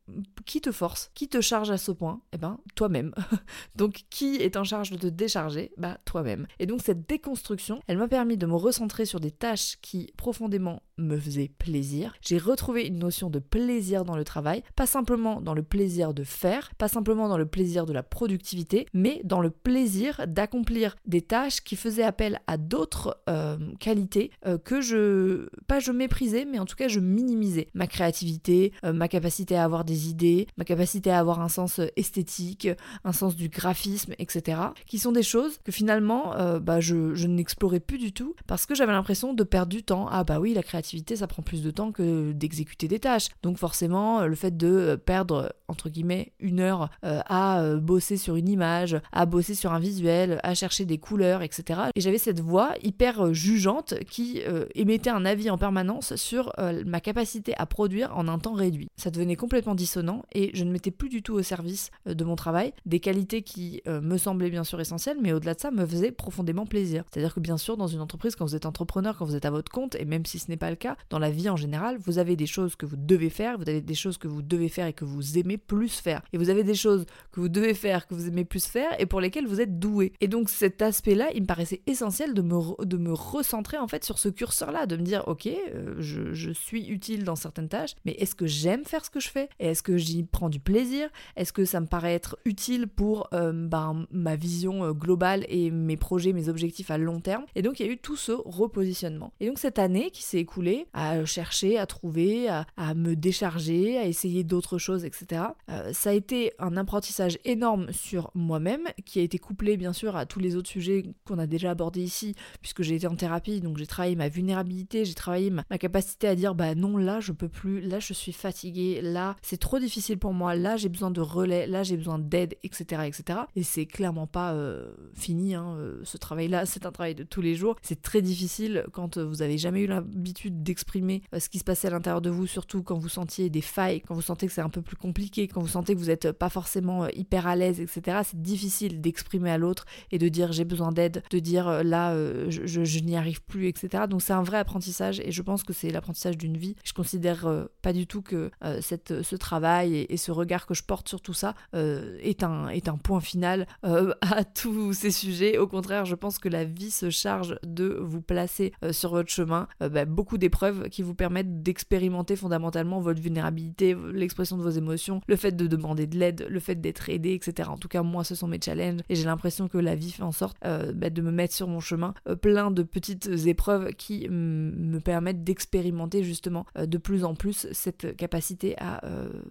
qui 0.46 0.60
te 0.60 0.72
force? 0.72 1.10
Qui 1.14 1.28
te 1.28 1.40
charge 1.40 1.70
à 1.70 1.78
ce 1.78 1.92
point? 1.92 2.20
Eh 2.32 2.38
ben, 2.38 2.58
toi-même. 2.74 3.12
donc, 3.76 4.04
qui 4.10 4.36
est 4.36 4.56
en 4.56 4.64
charge 4.64 4.90
de 4.90 4.96
te 4.96 5.06
décharger? 5.06 5.72
Bah, 5.76 5.98
toi-même. 6.04 6.46
Et 6.58 6.66
donc, 6.66 6.80
cette 6.82 7.08
déconstruction, 7.08 7.80
elle 7.86 7.98
m'a 7.98 8.08
permis 8.08 8.36
de 8.36 8.46
me 8.46 8.54
recentrer 8.54 9.04
sur 9.04 9.20
des 9.20 9.30
tâches 9.30 9.78
qui 9.82 10.12
profondément 10.16 10.82
me 10.98 11.18
faisaient 11.18 11.50
plaisir. 11.58 12.14
J'ai 12.20 12.38
retrouvé 12.38 12.86
une 12.86 12.98
notion 12.98 13.30
de 13.30 13.38
plaisir 13.38 14.04
dans 14.04 14.16
le 14.16 14.24
travail, 14.24 14.62
pas 14.76 14.86
simplement 14.86 15.40
dans 15.40 15.54
le 15.54 15.62
plaisir 15.62 16.14
de 16.14 16.22
faire, 16.22 16.72
pas 16.76 16.88
simplement 16.88 17.28
dans 17.28 17.38
le 17.38 17.46
plaisir 17.46 17.86
de 17.86 17.92
la 17.92 18.02
productivité, 18.02 18.86
mais 18.92 19.20
dans 19.24 19.40
le 19.40 19.50
plaisir 19.50 20.20
d'accomplir 20.26 20.96
des 21.06 21.22
tâches 21.22 21.62
qui 21.62 21.76
faisaient 21.76 22.02
appel 22.02 22.40
à 22.46 22.56
d'autres 22.56 23.22
euh, 23.28 23.56
qualités 23.80 24.30
euh, 24.46 24.58
que 24.58 24.80
je, 24.80 25.48
pas 25.66 25.80
je 25.80 25.92
méprisais, 25.92 26.44
mais 26.44 26.58
en 26.58 26.66
tout 26.66 26.76
cas 26.76 26.88
je 26.88 27.00
minimisais 27.00 27.31
ma 27.74 27.86
créativité, 27.86 28.72
euh, 28.84 28.92
ma 28.92 29.08
capacité 29.08 29.56
à 29.56 29.64
avoir 29.64 29.84
des 29.84 30.08
idées, 30.08 30.46
ma 30.56 30.64
capacité 30.64 31.10
à 31.10 31.18
avoir 31.18 31.40
un 31.40 31.48
sens 31.48 31.78
euh, 31.78 31.86
esthétique, 31.96 32.68
un 33.04 33.12
sens 33.12 33.36
du 33.36 33.48
graphisme, 33.48 34.14
etc. 34.18 34.60
Qui 34.86 34.98
sont 34.98 35.12
des 35.12 35.22
choses 35.22 35.58
que 35.64 35.72
finalement 35.72 36.34
euh, 36.36 36.58
bah, 36.60 36.80
je, 36.80 37.14
je 37.14 37.26
n'explorais 37.26 37.80
plus 37.80 37.98
du 37.98 38.12
tout 38.12 38.34
parce 38.46 38.66
que 38.66 38.74
j'avais 38.74 38.92
l'impression 38.92 39.34
de 39.34 39.44
perdre 39.44 39.70
du 39.70 39.82
temps. 39.82 40.06
Ah 40.10 40.24
bah 40.24 40.40
oui, 40.40 40.54
la 40.54 40.62
créativité 40.62 41.16
ça 41.16 41.26
prend 41.26 41.42
plus 41.42 41.62
de 41.62 41.70
temps 41.70 41.92
que 41.92 42.32
d'exécuter 42.32 42.88
des 42.88 42.98
tâches. 42.98 43.28
Donc 43.42 43.58
forcément, 43.58 44.22
le 44.26 44.34
fait 44.34 44.56
de 44.56 45.00
perdre 45.04 45.54
entre 45.68 45.88
guillemets 45.88 46.32
une 46.38 46.60
heure 46.60 46.90
à 47.02 47.76
bosser 47.76 48.16
sur 48.16 48.36
une 48.36 48.48
image, 48.48 48.96
à 49.12 49.26
bosser 49.26 49.54
sur 49.54 49.72
un 49.72 49.78
visuel, 49.78 50.38
à 50.42 50.54
chercher 50.54 50.84
des 50.84 50.98
couleurs, 50.98 51.42
etc. 51.42 51.80
Et 51.94 52.00
j'avais 52.00 52.18
cette 52.18 52.40
voix 52.40 52.74
hyper 52.82 53.32
jugeante 53.32 53.94
qui 54.10 54.42
émettait 54.74 55.10
un 55.10 55.24
avis 55.24 55.50
en 55.50 55.58
permanence 55.58 56.14
sur 56.16 56.52
ma 56.84 57.00
capacité 57.00 57.21
à 57.56 57.66
produire 57.66 58.16
en 58.16 58.28
un 58.28 58.38
temps 58.38 58.54
réduit. 58.54 58.88
Ça 58.96 59.10
devenait 59.10 59.36
complètement 59.36 59.74
dissonant 59.74 60.22
et 60.32 60.50
je 60.54 60.64
ne 60.64 60.70
mettais 60.70 60.90
plus 60.90 61.08
du 61.08 61.22
tout 61.22 61.34
au 61.34 61.42
service 61.42 61.90
euh, 62.06 62.14
de 62.14 62.24
mon 62.24 62.36
travail 62.36 62.72
des 62.86 63.00
qualités 63.00 63.42
qui 63.42 63.80
euh, 63.86 64.00
me 64.00 64.18
semblaient 64.18 64.50
bien 64.50 64.64
sûr 64.64 64.80
essentielles, 64.80 65.18
mais 65.20 65.32
au-delà 65.32 65.54
de 65.54 65.60
ça, 65.60 65.70
me 65.70 65.86
faisaient 65.86 66.12
profondément 66.12 66.66
plaisir. 66.66 67.04
C'est-à-dire 67.10 67.34
que 67.34 67.40
bien 67.40 67.56
sûr, 67.56 67.76
dans 67.76 67.86
une 67.86 68.00
entreprise, 68.00 68.36
quand 68.36 68.44
vous 68.44 68.56
êtes 68.56 68.66
entrepreneur, 68.66 69.16
quand 69.16 69.24
vous 69.24 69.36
êtes 69.36 69.44
à 69.44 69.50
votre 69.50 69.70
compte, 69.70 69.94
et 69.96 70.04
même 70.04 70.26
si 70.26 70.38
ce 70.38 70.50
n'est 70.50 70.56
pas 70.56 70.70
le 70.70 70.76
cas, 70.76 70.96
dans 71.10 71.18
la 71.18 71.30
vie 71.30 71.48
en 71.48 71.56
général, 71.56 71.98
vous 71.98 72.18
avez 72.18 72.36
des 72.36 72.46
choses 72.46 72.76
que 72.76 72.86
vous 72.86 72.96
devez 72.96 73.30
faire, 73.30 73.58
vous 73.58 73.68
avez 73.68 73.80
des 73.80 73.94
choses 73.94 74.18
que 74.18 74.28
vous 74.28 74.42
devez 74.42 74.68
faire 74.68 74.86
et 74.86 74.92
que 74.92 75.04
vous 75.04 75.38
aimez 75.38 75.58
plus 75.58 76.00
faire. 76.00 76.22
Et 76.32 76.38
vous 76.38 76.50
avez 76.50 76.64
des 76.64 76.74
choses 76.74 77.06
que 77.30 77.40
vous 77.40 77.48
devez 77.48 77.74
faire, 77.74 78.06
que 78.06 78.14
vous 78.14 78.28
aimez 78.28 78.44
plus 78.44 78.66
faire 78.66 78.90
et 78.98 79.06
pour 79.06 79.20
lesquelles 79.20 79.46
vous 79.46 79.60
êtes 79.60 79.78
doué. 79.78 80.12
Et 80.20 80.28
donc 80.28 80.48
cet 80.48 80.82
aspect-là, 80.82 81.28
il 81.34 81.42
me 81.42 81.46
paraissait 81.46 81.82
essentiel 81.86 82.34
de 82.34 82.42
me, 82.42 82.84
de 82.84 82.96
me 82.96 83.12
recentrer 83.12 83.78
en 83.78 83.88
fait 83.88 84.04
sur 84.04 84.18
ce 84.18 84.28
curseur-là, 84.28 84.86
de 84.86 84.96
me 84.96 85.02
dire, 85.02 85.24
ok, 85.26 85.46
euh, 85.46 85.94
je, 85.98 86.32
je 86.32 86.50
suis 86.50 86.86
utile 86.88 87.11
dans 87.18 87.36
certaines 87.36 87.68
tâches, 87.68 87.94
mais 88.04 88.12
est-ce 88.12 88.34
que 88.34 88.46
j'aime 88.46 88.84
faire 88.84 89.04
ce 89.04 89.10
que 89.10 89.20
je 89.20 89.28
fais? 89.28 89.48
Est-ce 89.58 89.82
que 89.82 89.96
j'y 89.96 90.22
prends 90.24 90.48
du 90.48 90.60
plaisir? 90.60 91.08
Est-ce 91.36 91.52
que 91.52 91.64
ça 91.64 91.80
me 91.80 91.86
paraît 91.86 92.14
être 92.14 92.38
utile 92.44 92.86
pour 92.86 93.28
euh, 93.32 93.52
ben, 93.52 94.06
ma 94.10 94.36
vision 94.36 94.84
euh, 94.84 94.92
globale 94.92 95.44
et 95.48 95.70
mes 95.70 95.96
projets, 95.96 96.32
mes 96.32 96.48
objectifs 96.48 96.90
à 96.90 96.98
long 96.98 97.20
terme? 97.20 97.44
Et 97.54 97.62
donc 97.62 97.80
il 97.80 97.86
y 97.86 97.88
a 97.88 97.92
eu 97.92 97.98
tout 97.98 98.16
ce 98.16 98.32
repositionnement. 98.32 99.32
Et 99.40 99.46
donc 99.46 99.58
cette 99.58 99.78
année 99.78 100.10
qui 100.10 100.22
s'est 100.22 100.38
écoulée 100.38 100.86
à 100.92 101.24
chercher, 101.24 101.78
à 101.78 101.86
trouver, 101.86 102.48
à, 102.48 102.94
me 102.94 103.14
décharger, 103.14 103.98
à 103.98 104.06
essayer 104.06 104.44
d'autres 104.44 104.78
choses, 104.78 105.04
etc. 105.04 105.42
Euh, 105.70 105.92
ça 105.92 106.10
a 106.10 106.12
été 106.12 106.52
un 106.58 106.76
apprentissage 106.76 107.38
énorme 107.44 107.92
sur 107.92 108.30
moi-même 108.34 108.88
qui 109.04 109.20
a 109.20 109.22
été 109.22 109.38
couplé 109.38 109.76
bien 109.76 109.92
sûr 109.92 110.16
à 110.16 110.26
tous 110.26 110.40
les 110.40 110.56
autres 110.56 110.68
sujets 110.68 111.04
qu'on 111.24 111.38
a 111.38 111.46
déjà 111.46 111.70
abordés 111.70 112.02
ici 112.02 112.34
puisque 112.60 112.82
j'ai 112.82 112.96
été 112.96 113.06
en 113.06 113.16
thérapie, 113.16 113.60
donc 113.60 113.78
j'ai 113.78 113.86
travaillé 113.86 114.16
ma 114.16 114.28
vulnérabilité, 114.28 115.04
j'ai 115.04 115.14
travaillé 115.14 115.50
ma, 115.50 115.64
ma 115.70 115.78
capacité 115.78 116.28
à 116.28 116.34
dire 116.34 116.54
bah 116.54 116.74
non 116.74 116.96
là 117.04 117.20
je 117.20 117.32
peux 117.32 117.48
plus, 117.48 117.80
là 117.80 117.98
je 118.00 118.12
suis 118.12 118.32
fatiguée, 118.32 119.00
là 119.02 119.36
c'est 119.42 119.58
trop 119.58 119.78
difficile 119.78 120.18
pour 120.18 120.32
moi, 120.32 120.54
là 120.54 120.76
j'ai 120.76 120.88
besoin 120.88 121.10
de 121.10 121.20
relais, 121.20 121.66
là 121.66 121.82
j'ai 121.82 121.96
besoin 121.96 122.18
d'aide, 122.18 122.56
etc. 122.62 123.02
etc. 123.06 123.40
Et 123.56 123.62
c'est 123.62 123.86
clairement 123.86 124.26
pas 124.26 124.52
euh, 124.52 124.92
fini, 125.14 125.54
hein, 125.54 125.74
euh, 125.76 126.00
ce 126.04 126.16
travail-là, 126.16 126.66
c'est 126.66 126.86
un 126.86 126.92
travail 126.92 127.14
de 127.14 127.24
tous 127.24 127.40
les 127.40 127.54
jours. 127.54 127.76
C'est 127.82 128.02
très 128.02 128.22
difficile 128.22 128.84
quand 128.92 129.16
euh, 129.16 129.24
vous 129.24 129.42
avez 129.42 129.58
jamais 129.58 129.82
eu 129.82 129.86
l'habitude 129.86 130.62
d'exprimer 130.62 131.22
ce 131.38 131.48
qui 131.48 131.58
se 131.58 131.64
passait 131.64 131.88
à 131.88 131.90
l'intérieur 131.90 132.20
de 132.22 132.30
vous, 132.30 132.46
surtout 132.46 132.82
quand 132.82 132.98
vous 132.98 133.08
sentiez 133.08 133.50
des 133.50 133.60
failles, 133.60 134.00
quand 134.00 134.14
vous 134.14 134.22
sentez 134.22 134.46
que 134.46 134.52
c'est 134.52 134.60
un 134.60 134.68
peu 134.68 134.82
plus 134.82 134.96
compliqué, 134.96 135.48
quand 135.48 135.60
vous 135.60 135.68
sentez 135.68 135.94
que 135.94 135.98
vous 135.98 136.06
n'êtes 136.06 136.32
pas 136.32 136.48
forcément 136.48 137.08
hyper 137.08 137.46
à 137.46 137.56
l'aise, 137.56 137.80
etc. 137.80 138.20
C'est 138.24 138.40
difficile 138.40 139.00
d'exprimer 139.00 139.50
à 139.50 139.58
l'autre 139.58 139.86
et 140.10 140.18
de 140.18 140.28
dire 140.28 140.52
j'ai 140.52 140.64
besoin 140.64 140.92
d'aide, 140.92 141.22
de 141.30 141.38
dire 141.38 141.84
là 141.84 142.14
je, 142.48 143.00
n'y 143.00 143.16
arrive 143.16 143.42
plus, 143.42 143.68
etc. 143.68 144.04
Donc 144.08 144.22
c'est 144.22 144.32
un 144.32 144.42
vrai 144.42 144.58
apprentissage 144.58 145.20
et 145.20 145.32
je 145.32 145.42
pense 145.42 145.62
que 145.62 145.72
c'est 145.72 145.90
l'apprentissage 145.90 146.36
d'une 146.36 146.56
vie. 146.56 146.76
Considère 146.94 147.66
pas 147.82 147.92
du 147.92 148.06
tout 148.06 148.22
que 148.22 148.50
cette, 148.80 149.22
ce 149.22 149.36
travail 149.36 150.06
et, 150.08 150.16
ce 150.16 150.30
regard 150.30 150.66
que 150.66 150.74
je 150.74 150.82
porte 150.82 151.08
sur 151.08 151.20
tout 151.20 151.34
ça 151.34 151.54
euh, 151.74 152.16
est, 152.20 152.42
un, 152.42 152.68
est 152.68 152.88
un 152.88 152.96
point 152.96 153.20
final 153.20 153.66
euh, 153.84 154.14
à 154.20 154.44
tous 154.44 154.92
ces 154.92 155.10
sujets. 155.10 155.58
Au 155.58 155.66
contraire, 155.66 156.04
je 156.04 156.14
pense 156.14 156.38
que 156.38 156.48
la 156.48 156.64
vie 156.64 156.90
se 156.90 157.10
charge 157.10 157.56
de 157.64 157.98
vous 158.00 158.20
placer 158.20 158.72
euh, 158.84 158.92
sur 158.92 159.10
votre 159.10 159.30
chemin 159.30 159.68
bah, 159.80 160.04
beaucoup 160.04 160.38
d'épreuves 160.38 160.88
qui 160.88 161.02
vous 161.02 161.14
permettent 161.14 161.62
d'expérimenter 161.62 162.36
fondamentalement 162.36 163.00
votre 163.00 163.20
vulnérabilité, 163.20 163.96
l'expression 164.12 164.56
de 164.56 164.62
vos 164.62 164.70
émotions, 164.70 165.20
le 165.26 165.36
fait 165.36 165.52
de 165.52 165.66
demander 165.66 166.06
de 166.06 166.18
l'aide, 166.18 166.46
le 166.48 166.60
fait 166.60 166.80
d'être 166.80 167.08
aidé, 167.08 167.32
etc. 167.32 167.68
En 167.70 167.76
tout 167.78 167.88
cas, 167.88 168.02
moi, 168.02 168.24
ce 168.24 168.34
sont 168.34 168.48
mes 168.48 168.60
challenges 168.60 169.00
et 169.08 169.14
j'ai 169.14 169.24
l'impression 169.24 169.68
que 169.68 169.78
la 169.78 169.94
vie 169.94 170.10
fait 170.10 170.22
en 170.22 170.32
sorte 170.32 170.56
bah, 170.62 171.10
de 171.10 171.22
me 171.22 171.30
mettre 171.30 171.54
sur 171.54 171.68
mon 171.68 171.80
chemin 171.80 172.14
plein 172.40 172.70
de 172.70 172.82
petites 172.82 173.28
épreuves 173.46 173.92
qui 173.94 174.28
me 174.28 174.98
permettent 175.00 175.44
d'expérimenter 175.44 176.22
justement 176.22 176.66
de 176.86 176.98
plus 176.98 177.24
en 177.24 177.34
plus 177.34 177.66
cette 177.72 178.16
capacité 178.16 178.74
à 178.78 179.00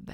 bah, 0.01 0.13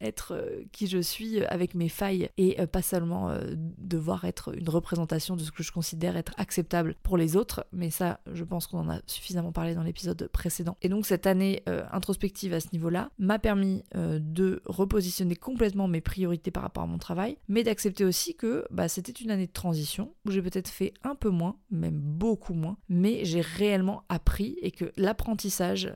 être 0.00 0.34
euh, 0.34 0.62
qui 0.72 0.86
je 0.86 0.98
suis 0.98 1.44
avec 1.46 1.74
mes 1.74 1.88
failles 1.88 2.30
et 2.36 2.60
euh, 2.60 2.66
pas 2.66 2.82
seulement 2.82 3.30
euh, 3.30 3.54
devoir 3.56 4.24
être 4.24 4.56
une 4.56 4.68
représentation 4.68 5.36
de 5.36 5.42
ce 5.42 5.50
que 5.50 5.62
je 5.62 5.72
considère 5.72 6.16
être 6.16 6.32
acceptable 6.36 6.94
pour 7.02 7.16
les 7.16 7.36
autres, 7.36 7.66
mais 7.72 7.90
ça 7.90 8.20
je 8.32 8.44
pense 8.44 8.66
qu'on 8.66 8.78
en 8.78 8.90
a 8.90 9.00
suffisamment 9.06 9.52
parlé 9.52 9.74
dans 9.74 9.82
l'épisode 9.82 10.28
précédent. 10.32 10.76
Et 10.82 10.88
donc 10.88 11.06
cette 11.06 11.26
année 11.26 11.62
introspective 11.92 12.52
à 12.52 12.60
ce 12.60 12.68
niveau-là 12.72 13.10
m'a 13.18 13.38
permis 13.38 13.82
de 13.94 14.62
repositionner 14.64 15.36
complètement 15.36 15.88
mes 15.88 16.00
priorités 16.00 16.50
par 16.50 16.62
rapport 16.62 16.82
à 16.82 16.86
mon 16.86 16.98
travail, 16.98 17.38
mais 17.48 17.62
d'accepter 17.62 18.04
aussi 18.04 18.34
que 18.34 18.64
bah, 18.70 18.88
c'était 18.88 19.12
une 19.12 19.30
année 19.30 19.46
de 19.46 19.52
transition 19.52 20.14
où 20.24 20.30
j'ai 20.30 20.42
peut-être 20.42 20.68
fait 20.68 20.94
un 21.02 21.14
peu 21.14 21.30
moins, 21.30 21.56
même 21.70 21.98
beaucoup 21.98 22.54
moins, 22.54 22.76
mais 22.88 23.24
j'ai 23.24 23.40
réellement 23.40 24.04
appris 24.08 24.56
et 24.62 24.70
que 24.70 24.92
l'apprentissage 24.96 25.92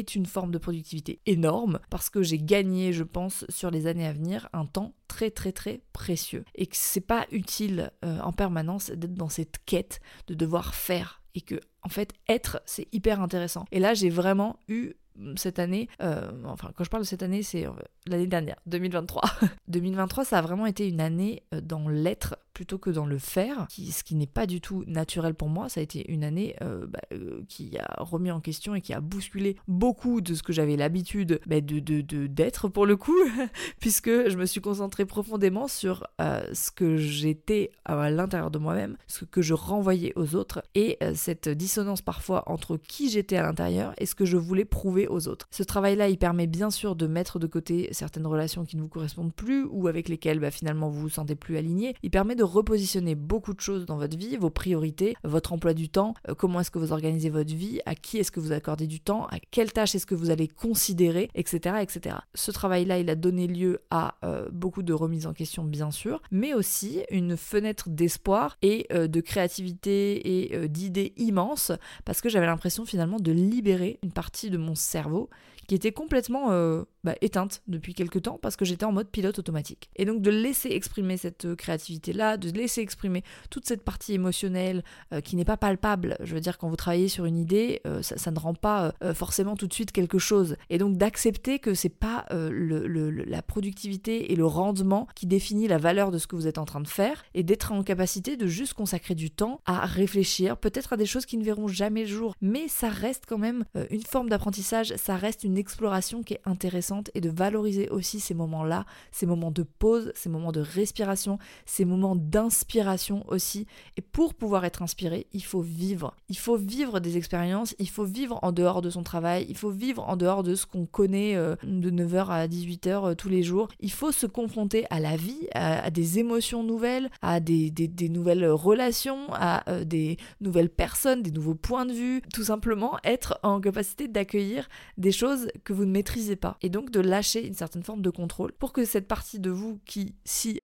une 0.00 0.26
forme 0.26 0.50
de 0.50 0.58
productivité 0.58 1.20
énorme 1.26 1.78
parce 1.90 2.10
que 2.10 2.22
j'ai 2.22 2.38
gagné, 2.38 2.92
je 2.92 3.04
pense, 3.04 3.44
sur 3.48 3.70
les 3.70 3.86
années 3.86 4.06
à 4.06 4.12
venir, 4.12 4.48
un 4.52 4.66
temps 4.66 4.94
très 5.08 5.30
très 5.30 5.52
très 5.52 5.80
précieux. 5.92 6.44
Et 6.54 6.66
que 6.66 6.76
c'est 6.76 7.00
pas 7.00 7.26
utile 7.30 7.92
euh, 8.04 8.18
en 8.20 8.32
permanence 8.32 8.90
d'être 8.90 9.14
dans 9.14 9.28
cette 9.28 9.58
quête 9.64 10.00
de 10.26 10.34
devoir 10.34 10.74
faire. 10.74 11.22
Et 11.34 11.40
que, 11.40 11.60
en 11.82 11.88
fait, 11.88 12.12
être, 12.28 12.60
c'est 12.66 12.88
hyper 12.92 13.20
intéressant. 13.20 13.64
Et 13.72 13.80
là, 13.80 13.94
j'ai 13.94 14.10
vraiment 14.10 14.58
eu 14.68 14.92
mm, 15.16 15.36
cette 15.36 15.58
année, 15.58 15.88
euh, 16.02 16.30
enfin 16.44 16.70
quand 16.74 16.84
je 16.84 16.90
parle 16.90 17.02
de 17.02 17.08
cette 17.08 17.22
année, 17.22 17.42
c'est 17.42 17.66
euh, 17.66 17.72
l'année 18.06 18.26
dernière, 18.26 18.56
2023. 18.66 19.22
2023, 19.68 20.24
ça 20.24 20.38
a 20.38 20.42
vraiment 20.42 20.66
été 20.66 20.88
une 20.88 21.00
année 21.00 21.42
dans 21.62 21.88
l'être 21.88 22.36
plutôt 22.54 22.78
que 22.78 22.90
dans 22.90 23.04
le 23.04 23.18
faire, 23.18 23.66
ce 23.70 24.02
qui 24.04 24.14
n'est 24.14 24.26
pas 24.26 24.46
du 24.46 24.60
tout 24.60 24.84
naturel 24.86 25.34
pour 25.34 25.48
moi. 25.48 25.68
Ça 25.68 25.80
a 25.80 25.82
été 25.82 26.10
une 26.10 26.24
année 26.24 26.56
euh, 26.62 26.86
bah, 26.86 27.00
euh, 27.12 27.42
qui 27.48 27.76
a 27.78 28.02
remis 28.02 28.30
en 28.30 28.40
question 28.40 28.74
et 28.74 28.80
qui 28.80 28.94
a 28.94 29.00
bousculé 29.00 29.56
beaucoup 29.68 30.20
de 30.20 30.34
ce 30.34 30.42
que 30.42 30.52
j'avais 30.52 30.76
l'habitude 30.76 31.40
bah, 31.46 31.60
de, 31.60 31.80
d'être 32.26 32.68
pour 32.68 32.86
le 32.86 32.96
coup, 32.96 33.18
puisque 33.80 34.08
je 34.08 34.36
me 34.36 34.46
suis 34.46 34.60
concentrée 34.60 35.04
profondément 35.04 35.68
sur 35.68 36.06
euh, 36.20 36.42
ce 36.52 36.70
que 36.70 36.96
j'étais 36.96 37.72
à 37.84 38.10
l'intérieur 38.10 38.50
de 38.50 38.58
moi-même, 38.58 38.96
ce 39.08 39.24
que 39.24 39.42
je 39.42 39.54
renvoyais 39.54 40.12
aux 40.16 40.36
autres, 40.36 40.62
et 40.74 40.98
cette 41.14 41.48
dissonance 41.48 42.02
parfois 42.02 42.44
entre 42.46 42.76
qui 42.76 43.10
j'étais 43.10 43.36
à 43.36 43.42
l'intérieur 43.42 43.92
et 43.98 44.06
ce 44.06 44.14
que 44.14 44.24
je 44.24 44.36
voulais 44.36 44.64
prouver 44.64 45.08
aux 45.08 45.26
autres. 45.28 45.48
Ce 45.50 45.62
travail-là, 45.62 46.08
il 46.08 46.18
permet 46.18 46.46
bien 46.46 46.70
sûr 46.70 46.94
de 46.94 47.06
mettre 47.06 47.38
de 47.38 47.46
côté 47.46 47.88
certaines 47.92 48.26
relations 48.26 48.64
qui 48.64 48.76
ne 48.76 48.82
vous 48.82 48.88
correspondent 48.88 49.32
plus 49.32 49.64
ou 49.64 49.88
avec 49.88 50.08
lesquelles 50.08 50.38
bah, 50.38 50.50
finalement 50.50 50.88
vous 50.88 51.00
vous 51.00 51.08
sentez 51.08 51.34
plus 51.34 51.56
aligné. 51.56 51.94
Il 52.02 52.10
permet 52.10 52.36
repositionner 52.44 53.14
beaucoup 53.14 53.54
de 53.54 53.60
choses 53.60 53.86
dans 53.86 53.96
votre 53.96 54.16
vie, 54.16 54.36
vos 54.36 54.50
priorités, 54.50 55.16
votre 55.24 55.52
emploi 55.52 55.74
du 55.74 55.88
temps, 55.88 56.14
euh, 56.28 56.34
comment 56.34 56.60
est-ce 56.60 56.70
que 56.70 56.78
vous 56.78 56.92
organisez 56.92 57.30
votre 57.30 57.54
vie, 57.54 57.80
à 57.86 57.94
qui 57.94 58.18
est-ce 58.18 58.30
que 58.30 58.40
vous 58.40 58.52
accordez 58.52 58.86
du 58.86 59.00
temps, 59.00 59.26
à 59.26 59.38
quelle 59.50 59.72
tâche 59.72 59.94
est-ce 59.94 60.06
que 60.06 60.14
vous 60.14 60.30
allez 60.30 60.48
considérer, 60.48 61.30
etc. 61.34 61.76
etc. 61.80 62.16
Ce 62.34 62.50
travail-là, 62.50 62.98
il 62.98 63.10
a 63.10 63.14
donné 63.14 63.46
lieu 63.46 63.80
à 63.90 64.16
euh, 64.24 64.48
beaucoup 64.52 64.82
de 64.82 64.92
remises 64.92 65.26
en 65.26 65.32
question, 65.32 65.64
bien 65.64 65.90
sûr, 65.90 66.22
mais 66.30 66.54
aussi 66.54 67.02
une 67.10 67.36
fenêtre 67.36 67.88
d'espoir 67.88 68.56
et 68.62 68.86
euh, 68.92 69.08
de 69.08 69.20
créativité 69.20 70.44
et 70.44 70.68
d'idées 70.68 71.12
immenses, 71.16 71.72
parce 72.04 72.20
que 72.20 72.28
j'avais 72.28 72.46
l'impression 72.46 72.84
finalement 72.84 73.18
de 73.18 73.32
libérer 73.32 73.98
une 74.02 74.12
partie 74.12 74.50
de 74.50 74.58
mon 74.58 74.74
cerveau 74.74 75.28
qui 75.66 75.74
était 75.74 75.92
complètement 75.92 76.50
euh, 76.50 76.84
bah, 77.02 77.14
éteinte 77.20 77.62
depuis 77.66 77.94
quelques 77.94 78.22
temps 78.22 78.38
parce 78.40 78.56
que 78.56 78.64
j'étais 78.64 78.84
en 78.84 78.92
mode 78.92 79.08
pilote 79.08 79.38
automatique. 79.38 79.90
Et 79.96 80.04
donc 80.04 80.22
de 80.22 80.30
laisser 80.30 80.70
exprimer 80.70 81.16
cette 81.16 81.44
euh, 81.44 81.56
créativité-là, 81.56 82.36
de 82.36 82.50
laisser 82.50 82.80
exprimer 82.80 83.22
toute 83.50 83.66
cette 83.66 83.82
partie 83.82 84.14
émotionnelle 84.14 84.84
euh, 85.12 85.20
qui 85.20 85.36
n'est 85.36 85.44
pas 85.44 85.56
palpable. 85.56 86.16
Je 86.20 86.34
veux 86.34 86.40
dire, 86.40 86.58
quand 86.58 86.68
vous 86.68 86.76
travaillez 86.76 87.08
sur 87.08 87.24
une 87.24 87.36
idée, 87.36 87.80
ça, 88.02 88.30
ne 88.30 88.38
rend 88.38 88.54
pas 88.54 88.92
forcément 89.14 89.56
tout 89.56 89.66
de 89.66 89.72
suite 89.72 89.92
quelque 89.92 90.18
chose. 90.18 90.56
Et 90.70 90.78
donc 90.78 90.96
d'accepter 90.96 91.58
que 91.58 91.74
c'est 91.74 91.88
pas 91.88 92.26
la 92.30 93.42
productivité 93.42 94.32
et 94.32 94.36
le 94.36 94.46
rendement 94.46 95.06
qui 95.14 95.26
définit 95.26 95.68
la 95.68 95.78
valeur 95.78 96.10
de 96.10 96.18
ce 96.18 96.26
que 96.26 96.36
vous 96.36 96.46
êtes 96.46 96.58
en 96.58 96.64
train 96.64 96.80
de 96.80 96.88
faire 96.88 97.24
et 97.34 97.42
d'être 97.42 97.72
en 97.72 97.82
capacité 97.82 98.36
de 98.36 98.46
juste 98.46 98.74
consacrer 98.74 99.14
du 99.14 99.30
temps 99.30 99.60
à 99.66 99.86
réfléchir, 99.86 100.56
peut-être 100.56 100.92
à 100.92 100.96
des 100.96 101.06
choses 101.06 101.26
qui 101.26 101.36
ne 101.36 101.44
verront 101.44 101.68
jamais 101.68 102.02
le 102.02 102.08
jour, 102.08 102.34
mais 102.40 102.68
ça 102.68 102.88
reste 102.88 103.24
quand 103.26 103.38
même 103.38 103.64
une 103.90 104.02
forme 104.02 104.28
d'apprentissage, 104.28 104.94
ça 104.96 105.16
reste 105.16 105.44
une 105.44 105.53
exploration 105.56 106.22
qui 106.22 106.34
est 106.34 106.40
intéressante 106.44 107.10
et 107.14 107.20
de 107.20 107.30
valoriser 107.30 107.88
aussi 107.88 108.20
ces 108.20 108.34
moments-là, 108.34 108.86
ces 109.12 109.26
moments 109.26 109.50
de 109.50 109.62
pause, 109.62 110.12
ces 110.14 110.28
moments 110.28 110.52
de 110.52 110.60
respiration, 110.60 111.38
ces 111.66 111.84
moments 111.84 112.16
d'inspiration 112.16 113.24
aussi. 113.28 113.66
Et 113.96 114.00
pour 114.00 114.34
pouvoir 114.34 114.64
être 114.64 114.82
inspiré, 114.82 115.26
il 115.32 115.44
faut 115.44 115.60
vivre. 115.60 116.14
Il 116.28 116.38
faut 116.38 116.56
vivre 116.56 117.00
des 117.00 117.16
expériences, 117.16 117.74
il 117.78 117.88
faut 117.88 118.04
vivre 118.04 118.38
en 118.42 118.52
dehors 118.52 118.82
de 118.82 118.90
son 118.90 119.02
travail, 119.02 119.46
il 119.48 119.56
faut 119.56 119.70
vivre 119.70 120.08
en 120.08 120.16
dehors 120.16 120.42
de 120.42 120.54
ce 120.54 120.66
qu'on 120.66 120.86
connaît 120.86 121.36
euh, 121.36 121.56
de 121.62 121.90
9h 121.90 122.28
à 122.28 122.46
18h 122.46 123.10
euh, 123.10 123.14
tous 123.14 123.28
les 123.28 123.42
jours. 123.42 123.68
Il 123.80 123.92
faut 123.92 124.12
se 124.12 124.26
confronter 124.26 124.86
à 124.90 125.00
la 125.00 125.16
vie, 125.16 125.48
à, 125.54 125.90
des 125.90 126.18
émotions 126.18 126.62
nouvelles, 126.62 127.10
à 127.22 127.40
des, 127.40 127.70
des, 127.70 128.08
nouvelles 128.08 128.46
relations, 128.46 129.32
à 129.32 129.68
euh, 129.70 129.84
des 129.84 130.16
nouvelles 130.40 130.70
personnes, 130.70 131.22
des 131.22 131.30
nouveaux 131.30 131.54
points 131.54 131.86
de 131.86 131.92
vue. 131.92 132.22
Tout 132.32 132.44
simplement 132.44 132.98
être 133.04 133.38
en 133.42 133.60
capacité 133.60 134.08
d'accueillir 134.08 134.68
des 134.98 135.12
choses 135.12 135.43
que 135.64 135.72
vous 135.72 135.84
ne 135.84 135.90
maîtrisez 135.90 136.36
pas 136.36 136.56
et 136.62 136.68
donc 136.68 136.90
de 136.90 137.00
lâcher 137.00 137.46
une 137.46 137.54
certaine 137.54 137.82
forme 137.82 138.02
de 138.02 138.10
contrôle 138.10 138.52
pour 138.52 138.72
que 138.72 138.84
cette 138.84 139.08
partie 139.08 139.40
de 139.40 139.50
vous 139.50 139.80
qui, 139.86 140.14
si 140.24 140.60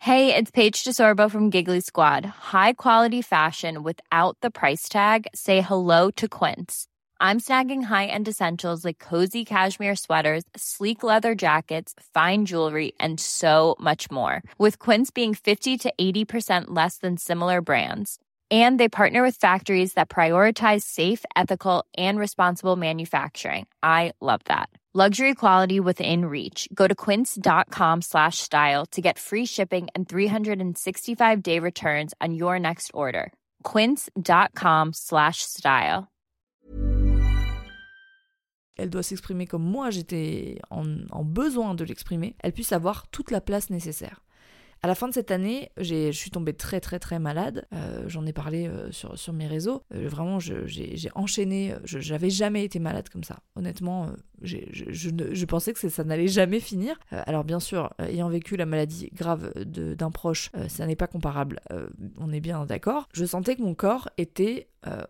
Hey, 0.00 0.34
it's 0.36 0.50
Paige 0.50 0.84
DeSorbo 0.84 1.30
from 1.30 1.50
Giggly 1.50 1.80
Squad. 1.80 2.26
High 2.26 2.74
quality 2.74 3.22
fashion 3.22 3.82
without 3.82 4.36
the 4.42 4.50
price 4.50 4.86
tag. 4.86 5.26
Say 5.34 5.62
hello 5.62 6.10
to 6.16 6.28
Quince. 6.28 6.88
I'm 7.20 7.40
snagging 7.40 7.84
high-end 7.84 8.28
essentials 8.28 8.84
like 8.84 8.98
cozy 8.98 9.46
cashmere 9.46 9.96
sweaters, 9.96 10.44
sleek 10.54 11.02
leather 11.02 11.34
jackets, 11.34 11.94
fine 12.12 12.44
jewelry, 12.44 12.92
and 13.00 13.18
so 13.18 13.76
much 13.80 14.10
more. 14.10 14.42
With 14.58 14.78
Quince 14.78 15.10
being 15.10 15.32
50 15.32 15.78
to 15.78 15.94
80% 15.98 16.64
less 16.68 16.98
than 16.98 17.16
similar 17.16 17.62
brands. 17.62 18.18
And 18.50 18.78
they 18.78 18.90
partner 18.90 19.22
with 19.22 19.36
factories 19.36 19.94
that 19.94 20.10
prioritize 20.10 20.82
safe, 20.82 21.24
ethical, 21.34 21.86
and 21.96 22.18
responsible 22.18 22.76
manufacturing. 22.76 23.66
I 23.82 24.12
love 24.20 24.42
that. 24.44 24.68
Luxury 24.96 25.34
quality 25.34 25.80
within 25.80 26.26
reach. 26.26 26.68
Go 26.72 26.86
to 26.86 26.94
quince.com 26.94 28.02
slash 28.02 28.38
style 28.38 28.86
to 28.92 29.00
get 29.00 29.18
free 29.18 29.44
shipping 29.44 29.88
and 29.92 30.08
365 30.08 31.42
day 31.42 31.58
returns 31.58 32.14
on 32.20 32.32
your 32.32 32.60
next 32.60 32.92
order. 32.94 33.32
Quince.com 33.64 34.92
slash 34.92 35.38
style. 35.42 36.06
Elle 38.76 38.90
doit 38.90 39.02
s'exprimer 39.02 39.46
comme 39.46 39.64
moi 39.64 39.90
j'étais 39.90 40.60
en, 40.70 40.84
en 41.10 41.24
besoin 41.24 41.74
de 41.74 41.84
l'exprimer. 41.84 42.36
Elle 42.38 42.52
puisse 42.52 42.72
avoir 42.72 43.08
toute 43.08 43.32
la 43.32 43.40
place 43.40 43.70
nécessaire. 43.70 44.20
À 44.84 44.86
la 44.86 44.94
fin 44.94 45.08
de 45.08 45.14
cette 45.14 45.30
année, 45.30 45.70
je 45.78 46.12
suis 46.12 46.30
tombée 46.30 46.52
très 46.52 46.78
très 46.78 46.98
très 46.98 47.18
malade. 47.18 47.66
Euh, 47.72 48.04
J'en 48.06 48.26
ai 48.26 48.34
parlé 48.34 48.66
euh, 48.66 48.92
sur, 48.92 49.32
mes 49.32 49.46
réseaux. 49.46 49.82
Euh, 49.94 50.10
vraiment, 50.10 50.38
j'ai 50.38 51.08
enchaîné. 51.14 51.74
J'avais 51.84 52.28
jamais 52.28 52.64
été 52.64 52.78
malade 52.80 53.08
comme 53.08 53.24
ça. 53.24 53.38
Honnêtement, 53.56 54.10
je, 54.42 54.58
je, 54.72 55.08
je, 55.32 55.44
pensais 55.46 55.72
que 55.72 55.88
ça 55.88 56.04
n'allait 56.04 56.28
jamais 56.28 56.60
finir. 56.60 56.98
Alors 57.10 57.44
bien 57.44 57.60
sûr, 57.60 57.94
ayant 57.98 58.28
vécu 58.28 58.56
la 58.58 58.66
maladie 58.66 59.08
grave 59.14 59.54
d'un 59.64 60.10
proche, 60.10 60.50
ça 60.68 60.86
n'est 60.86 60.96
pas 60.96 61.06
comparable. 61.06 61.60
on 62.18 62.30
est 62.30 62.40
bien 62.40 62.66
d'accord. 62.66 63.08
Je 63.14 63.24
sentais 63.24 63.56
que 63.56 63.62
mon 63.62 63.74
corps 63.74 64.10
était 64.18 64.68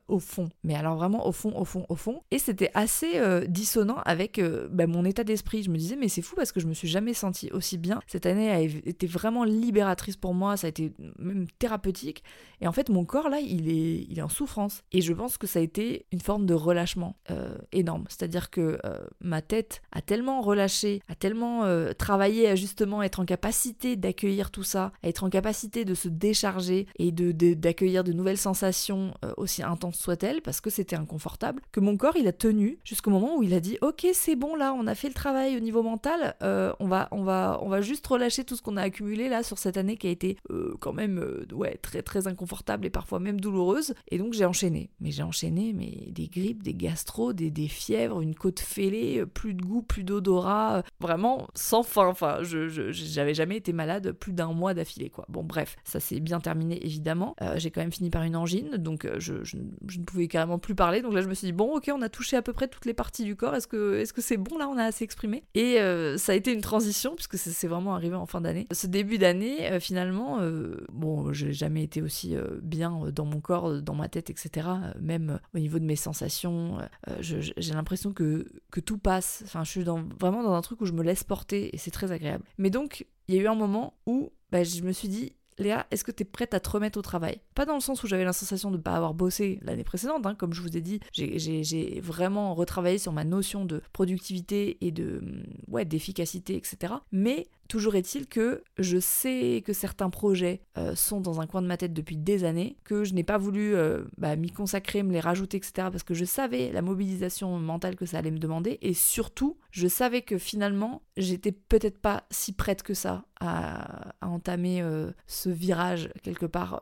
au 0.08 0.18
fond. 0.18 0.48
Mais 0.62 0.74
alors 0.74 0.96
vraiment 0.96 1.26
au 1.26 1.32
fond, 1.32 1.52
au 1.56 1.64
fond, 1.64 1.86
au 1.88 1.96
fond. 1.96 2.22
Et 2.30 2.38
c'était 2.38 2.70
assez 2.74 3.20
dissonant 3.48 3.98
avec 4.04 4.40
bah, 4.70 4.86
mon 4.86 5.04
état 5.04 5.24
d'esprit. 5.24 5.62
Je 5.62 5.70
me 5.70 5.76
disais, 5.76 5.96
mais 5.96 6.08
c'est 6.08 6.22
fou 6.22 6.36
parce 6.36 6.52
que 6.52 6.60
je 6.60 6.66
me 6.66 6.74
suis 6.74 6.88
jamais 6.88 7.14
sentie 7.14 7.50
aussi 7.52 7.78
bien. 7.78 8.00
Cette 8.06 8.26
année 8.26 8.50
a 8.50 8.60
été 8.60 9.06
vraiment 9.06 9.44
libératrice 9.44 10.16
pour 10.16 10.34
moi, 10.34 10.56
ça 10.56 10.66
a 10.66 10.70
été 10.70 10.92
même 11.18 11.46
thérapeutique. 11.58 12.22
Et 12.60 12.66
en 12.66 12.72
fait, 12.72 12.88
mon 12.88 13.04
corps, 13.04 13.28
là, 13.28 13.40
il 13.40 13.68
est, 13.68 14.06
il 14.08 14.18
est 14.18 14.22
en 14.22 14.28
souffrance. 14.28 14.82
Et 14.92 15.00
je 15.00 15.12
pense 15.12 15.38
que 15.38 15.46
ça 15.46 15.58
a 15.58 15.62
été 15.62 16.06
une 16.12 16.20
forme 16.20 16.46
de 16.46 16.54
relâchement 16.54 17.16
euh, 17.30 17.56
énorme. 17.72 18.04
C'est-à-dire 18.08 18.50
que 18.50 18.78
euh, 18.84 18.98
ma 19.20 19.42
tête 19.42 19.82
a 19.92 20.00
tellement 20.00 20.40
relâché, 20.40 21.00
a 21.08 21.14
tellement 21.14 21.64
euh, 21.64 21.92
travaillé 21.92 22.48
à 22.48 22.54
justement 22.54 23.02
être 23.02 23.20
en 23.20 23.24
capacité 23.24 23.96
d'accueillir 23.96 24.50
tout 24.50 24.62
ça, 24.62 24.92
à 25.02 25.08
être 25.08 25.24
en 25.24 25.30
capacité 25.30 25.84
de 25.84 25.94
se 25.94 26.08
décharger 26.08 26.86
et 26.98 27.12
de, 27.12 27.32
d'accueillir 27.54 28.04
de, 28.04 28.12
nouvelles 28.12 28.38
sensations, 28.38 29.12
aussi 29.36 29.62
intenses 29.64 29.96
soient-elles, 29.96 30.42
parce 30.42 30.60
que 30.60 30.70
c'était 30.70 30.96
inconfortable, 30.96 31.62
que 31.72 31.80
mon 31.80 31.96
corps, 31.96 32.16
il 32.16 32.28
a 32.28 32.32
tenu 32.32 32.78
jusqu'au 32.84 33.10
moment 33.10 33.36
où 33.36 33.42
il 33.42 33.54
a 33.54 33.60
dit, 33.60 33.78
ok, 33.80 34.06
c'est 34.12 34.36
bon, 34.36 34.54
là, 34.54 34.74
on 34.74 34.86
a 34.86 34.94
fait 34.94 35.08
le 35.08 35.14
travail 35.14 35.56
au 35.56 35.60
niveau 35.60 35.82
mental, 35.82 36.36
on, 36.40 36.86
va, 36.86 37.08
on, 37.10 37.22
va, 37.24 37.58
on 37.62 37.68
va 37.68 37.80
juste 37.80 38.06
relâcher 38.06 38.44
tout 38.44 38.56
ce 38.56 38.62
qu'on 38.62 38.76
a 38.76 38.82
accumulé 38.82 39.28
là 39.28 39.42
sur 39.42 39.58
cette 39.58 39.76
année 39.76 39.96
qui 39.96 40.06
a 40.06 40.10
été 40.10 40.36
euh, 40.50 40.74
quand 40.80 40.92
même 40.92 41.18
euh, 41.18 41.46
ouais, 41.52 41.76
très 41.76 42.02
très 42.02 42.26
inconfortable 42.26 42.86
et 42.86 42.90
parfois 42.90 43.20
même 43.20 43.40
douloureuse. 43.40 43.94
Et 44.08 44.18
donc 44.18 44.32
j'ai 44.32 44.44
enchaîné. 44.44 44.90
Mais 45.00 45.10
j'ai 45.10 45.22
enchaîné 45.22 45.72
mais 45.72 46.10
des 46.10 46.28
grippes, 46.28 46.62
des 46.62 46.74
gastro, 46.74 47.32
des, 47.32 47.50
des 47.50 47.68
fièvres, 47.68 48.20
une 48.20 48.34
côte 48.34 48.60
fêlée, 48.60 49.20
euh, 49.20 49.26
plus 49.26 49.54
de 49.54 49.62
goût, 49.62 49.82
plus 49.82 50.04
d'odorat, 50.04 50.82
vraiment 51.00 51.48
sans 51.54 51.82
fin. 51.82 52.06
Enfin, 52.06 52.38
je, 52.42 52.68
j'avais 52.68 53.34
jamais 53.34 53.56
été 53.56 53.72
malade 53.72 54.12
plus 54.12 54.32
d'un 54.32 54.52
mois 54.52 54.74
d'affilée 54.74 55.10
quoi. 55.10 55.24
Bon 55.28 55.42
bref, 55.42 55.76
ça 55.84 56.00
s'est 56.00 56.20
bien 56.20 56.40
terminé 56.40 56.84
évidemment. 56.84 57.34
j'ai 57.56 57.70
quand 57.70 57.80
même 57.80 57.92
fini 57.92 58.10
par 58.10 58.22
une 58.22 58.36
angine, 58.36 58.76
donc 58.76 59.06
je, 59.18 59.53
ne 59.54 60.04
pouvais 60.04 60.28
carrément 60.28 60.58
plus 60.58 60.74
parler. 60.74 61.02
Donc 61.02 61.14
là 61.14 61.22
je 61.22 61.28
me 61.28 61.34
suis 61.34 61.46
dit 61.46 61.52
bon 61.52 61.76
ok 61.76 61.90
on 61.94 62.02
a 62.02 62.08
touché 62.08 62.36
à 62.36 62.42
peu 62.42 62.52
près 62.52 62.68
toutes 62.68 62.86
les 62.86 62.94
parties 62.94 63.24
du 63.24 63.36
corps. 63.36 63.54
Est-ce 63.54 63.66
que 63.66 64.20
c'est 64.20 64.36
bon 64.36 64.58
là 64.58 64.68
on 64.68 64.76
a 64.76 64.84
assez 64.84 65.04
exprimé? 65.04 65.44
Et 65.54 65.78
ça 66.16 66.32
a 66.32 66.34
été 66.34 66.52
une 66.52 66.60
transition 66.60 67.14
puisque 67.14 67.38
c'est 67.38 67.68
vraiment 67.68 67.94
arrivé 67.94 68.14
en 68.16 68.26
fin 68.26 68.40
d'année. 68.40 68.66
Ce 68.72 68.86
début 68.86 69.18
d'année 69.18 69.70
euh, 69.70 69.80
finalement, 69.80 70.40
euh, 70.40 70.84
bon, 70.92 71.32
j'ai 71.32 71.52
jamais 71.52 71.82
été 71.82 72.02
aussi 72.02 72.36
euh, 72.36 72.58
bien 72.62 73.10
dans 73.12 73.24
mon 73.24 73.40
corps, 73.40 73.82
dans 73.82 73.94
ma 73.94 74.08
tête, 74.08 74.30
etc. 74.30 74.68
Même 75.00 75.40
au 75.54 75.58
niveau 75.58 75.78
de 75.78 75.84
mes 75.84 75.96
sensations, 75.96 76.78
j'ai 77.20 77.74
l'impression 77.74 78.12
que, 78.12 78.46
que 78.70 78.80
tout 78.80 78.98
passe. 78.98 79.42
Enfin, 79.44 79.64
je 79.64 79.70
suis 79.70 79.84
vraiment 79.84 80.42
dans 80.42 80.54
un 80.54 80.62
truc 80.62 80.80
où 80.80 80.86
je 80.86 80.92
me 80.92 81.02
laisse 81.02 81.24
porter 81.24 81.74
et 81.74 81.78
c'est 81.78 81.90
très 81.90 82.12
agréable. 82.12 82.44
Mais 82.58 82.70
donc, 82.70 83.06
il 83.28 83.34
y 83.34 83.38
a 83.38 83.42
eu 83.42 83.46
un 83.46 83.54
moment 83.54 83.94
où 84.06 84.32
bah, 84.50 84.64
je 84.64 84.82
me 84.82 84.92
suis 84.92 85.08
dit, 85.08 85.32
Léa, 85.58 85.86
est-ce 85.90 86.04
que 86.04 86.10
tu 86.10 86.22
es 86.22 86.26
prête 86.26 86.54
à 86.54 86.60
te 86.60 86.68
remettre 86.68 86.98
au 86.98 87.02
travail? 87.02 87.40
Pas 87.54 87.64
dans 87.64 87.74
le 87.74 87.80
sens 87.80 88.02
où 88.02 88.06
j'avais 88.06 88.24
la 88.24 88.32
sensation 88.32 88.70
de 88.70 88.76
ne 88.76 88.82
pas 88.82 88.92
avoir 88.92 89.14
bossé 89.14 89.58
l'année 89.62 89.84
précédente, 89.84 90.26
hein, 90.26 90.34
comme 90.34 90.52
je 90.52 90.60
vous 90.60 90.76
ai 90.76 90.80
dit, 90.80 91.00
j'ai 91.12 92.00
vraiment 92.00 92.54
retravaillé 92.54 92.98
sur 92.98 93.12
ma 93.12 93.24
notion 93.24 93.64
de 93.64 93.82
productivité 93.92 94.78
et 94.80 94.90
de 94.90 95.22
ouais, 95.68 95.84
d'efficacité, 95.84 96.56
etc. 96.56 96.94
Mais 97.12 97.46
Toujours 97.68 97.94
est-il 97.94 98.26
que 98.26 98.62
je 98.78 98.98
sais 98.98 99.62
que 99.64 99.72
certains 99.72 100.10
projets 100.10 100.60
euh, 100.76 100.94
sont 100.94 101.20
dans 101.20 101.40
un 101.40 101.46
coin 101.46 101.62
de 101.62 101.66
ma 101.66 101.76
tête 101.76 101.92
depuis 101.92 102.16
des 102.16 102.44
années, 102.44 102.76
que 102.84 103.04
je 103.04 103.14
n'ai 103.14 103.24
pas 103.24 103.38
voulu 103.38 103.74
euh, 103.74 104.04
bah, 104.18 104.36
m'y 104.36 104.50
consacrer, 104.50 105.02
me 105.02 105.12
les 105.12 105.20
rajouter, 105.20 105.56
etc. 105.56 105.88
parce 105.90 106.02
que 106.02 106.14
je 106.14 106.24
savais 106.24 106.72
la 106.72 106.82
mobilisation 106.82 107.58
mentale 107.58 107.96
que 107.96 108.06
ça 108.06 108.18
allait 108.18 108.30
me 108.30 108.38
demander 108.38 108.78
et 108.82 108.92
surtout, 108.92 109.56
je 109.70 109.88
savais 109.88 110.22
que 110.22 110.36
finalement, 110.36 111.02
j'étais 111.16 111.52
peut-être 111.52 111.98
pas 111.98 112.24
si 112.30 112.52
prête 112.52 112.82
que 112.82 112.94
ça 112.94 113.24
à, 113.40 114.12
entamer 114.20 114.80
euh, 114.80 115.10
ce 115.26 115.50
virage 115.50 116.08
quelque 116.22 116.46
part 116.46 116.80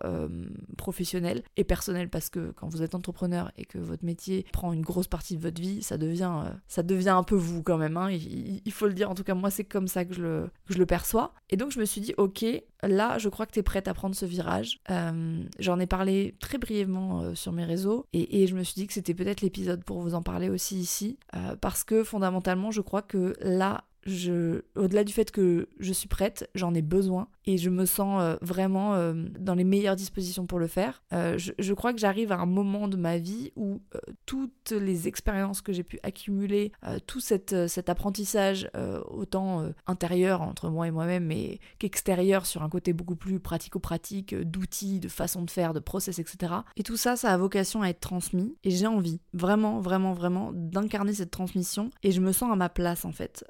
professionnel 0.76 1.42
et 1.56 1.64
personnel 1.64 2.08
parce 2.08 2.28
que 2.28 2.52
quand 2.52 2.68
vous 2.68 2.82
êtes 2.82 2.94
entrepreneur 2.94 3.50
et 3.56 3.64
que 3.64 3.78
votre 3.78 4.04
métier 4.04 4.46
prend 4.52 4.72
une 4.72 4.82
grosse 4.82 5.08
partie 5.08 5.36
de 5.36 5.42
votre 5.42 5.60
vie, 5.60 5.82
ça 5.82 5.96
devient, 5.96 6.42
un 7.08 7.22
peu 7.22 7.34
vous 7.34 7.62
quand 7.62 7.78
même. 7.78 7.96
Hein. 7.96 8.10
Il, 8.10 8.72
faut 8.72 8.86
le 8.86 8.94
dire, 8.94 9.10
en 9.10 9.14
tout 9.14 9.24
cas 9.24 9.34
moi 9.34 9.50
c'est 9.50 9.64
comme 9.64 9.88
ça 9.88 10.04
que 10.04 10.14
je 10.14 10.22
le 10.22 10.50
je 10.72 10.78
le 10.78 10.86
perçois. 10.86 11.34
Et 11.50 11.56
donc 11.56 11.70
je 11.70 11.78
me 11.78 11.84
suis 11.84 12.00
dit, 12.00 12.14
ok, 12.16 12.44
là 12.82 13.18
je 13.18 13.28
crois 13.28 13.46
que 13.46 13.52
tu 13.52 13.60
es 13.60 13.62
prête 13.62 13.88
à 13.88 13.94
prendre 13.94 14.14
ce 14.14 14.26
virage. 14.26 14.80
Euh, 14.90 15.42
j'en 15.58 15.78
ai 15.78 15.86
parlé 15.86 16.34
très 16.40 16.58
brièvement 16.58 17.20
euh, 17.20 17.34
sur 17.34 17.52
mes 17.52 17.64
réseaux 17.64 18.06
et, 18.12 18.46
je 18.46 18.56
me 18.56 18.62
suis 18.64 18.74
dit 18.74 18.86
que 18.86 18.92
c'était 18.92 19.14
peut-être 19.14 19.40
l'épisode 19.40 19.84
pour 19.84 20.00
vous 20.00 20.14
en 20.14 20.22
parler 20.22 20.48
aussi 20.48 20.76
ici. 20.76 21.18
Euh, 21.34 21.56
parce 21.56 21.84
que 21.84 22.02
fondamentalement, 22.02 22.70
je 22.70 22.80
crois 22.80 23.02
que 23.02 23.34
là, 23.40 23.84
au-delà 24.74 25.04
du 25.04 25.12
fait 25.12 25.30
que 25.30 25.68
je 25.78 25.92
suis 25.92 26.08
prête, 26.08 26.50
j'en 26.54 26.74
ai 26.74 26.82
besoin 26.82 27.28
et 27.46 27.58
je 27.58 27.70
me 27.70 27.86
sens 27.86 28.20
euh, 28.20 28.36
vraiment 28.40 28.94
euh, 28.94 29.12
dans 29.38 29.54
les 29.54 29.64
meilleures 29.64 29.96
dispositions 29.96 30.46
pour 30.46 30.58
le 30.58 30.66
faire. 30.66 31.02
Euh, 31.12 31.38
je, 31.38 31.74
crois 31.74 31.92
que 31.92 31.98
j'arrive 31.98 32.32
à 32.32 32.38
un 32.38 32.46
moment 32.46 32.88
de 32.88 32.96
ma 32.96 33.18
vie 33.18 33.52
où 33.56 33.80
toutes 34.26 34.70
les 34.70 35.08
expériences 35.08 35.60
que 35.60 35.72
j'ai 35.72 35.82
pu 35.82 35.98
accumuler, 36.02 36.72
tout 37.06 37.20
cet 37.20 37.88
apprentissage, 37.88 38.70
autant 39.08 39.70
intérieur 39.86 40.42
entre 40.42 40.68
moi 40.68 40.86
et 40.86 40.90
moi-même, 40.90 41.24
mais 41.24 41.58
qu'extérieur 41.78 42.46
sur 42.46 42.62
un 42.62 42.68
côté 42.68 42.92
beaucoup 42.92 43.16
plus 43.16 43.40
pratico-pratique, 43.40 44.34
d'outils, 44.34 45.00
de 45.00 45.08
façon 45.08 45.42
de 45.42 45.50
faire, 45.50 45.72
de 45.72 45.80
process, 45.80 46.18
etc. 46.18 46.54
Et 46.76 46.82
tout 46.82 46.96
ça, 46.96 47.16
ça 47.16 47.32
a 47.32 47.36
vocation 47.36 47.82
à 47.82 47.88
être 47.88 48.00
transmis 48.00 48.54
et 48.64 48.70
j'ai 48.70 48.86
envie, 48.86 49.20
vraiment, 49.32 49.80
vraiment, 49.80 50.12
vraiment, 50.12 50.50
d'incarner 50.52 51.14
cette 51.14 51.30
transmission 51.30 51.90
et 52.02 52.12
je 52.12 52.20
me 52.20 52.32
sens 52.32 52.52
à 52.52 52.56
ma 52.56 52.68
place 52.68 53.04
en 53.04 53.12
fait. 53.12 53.44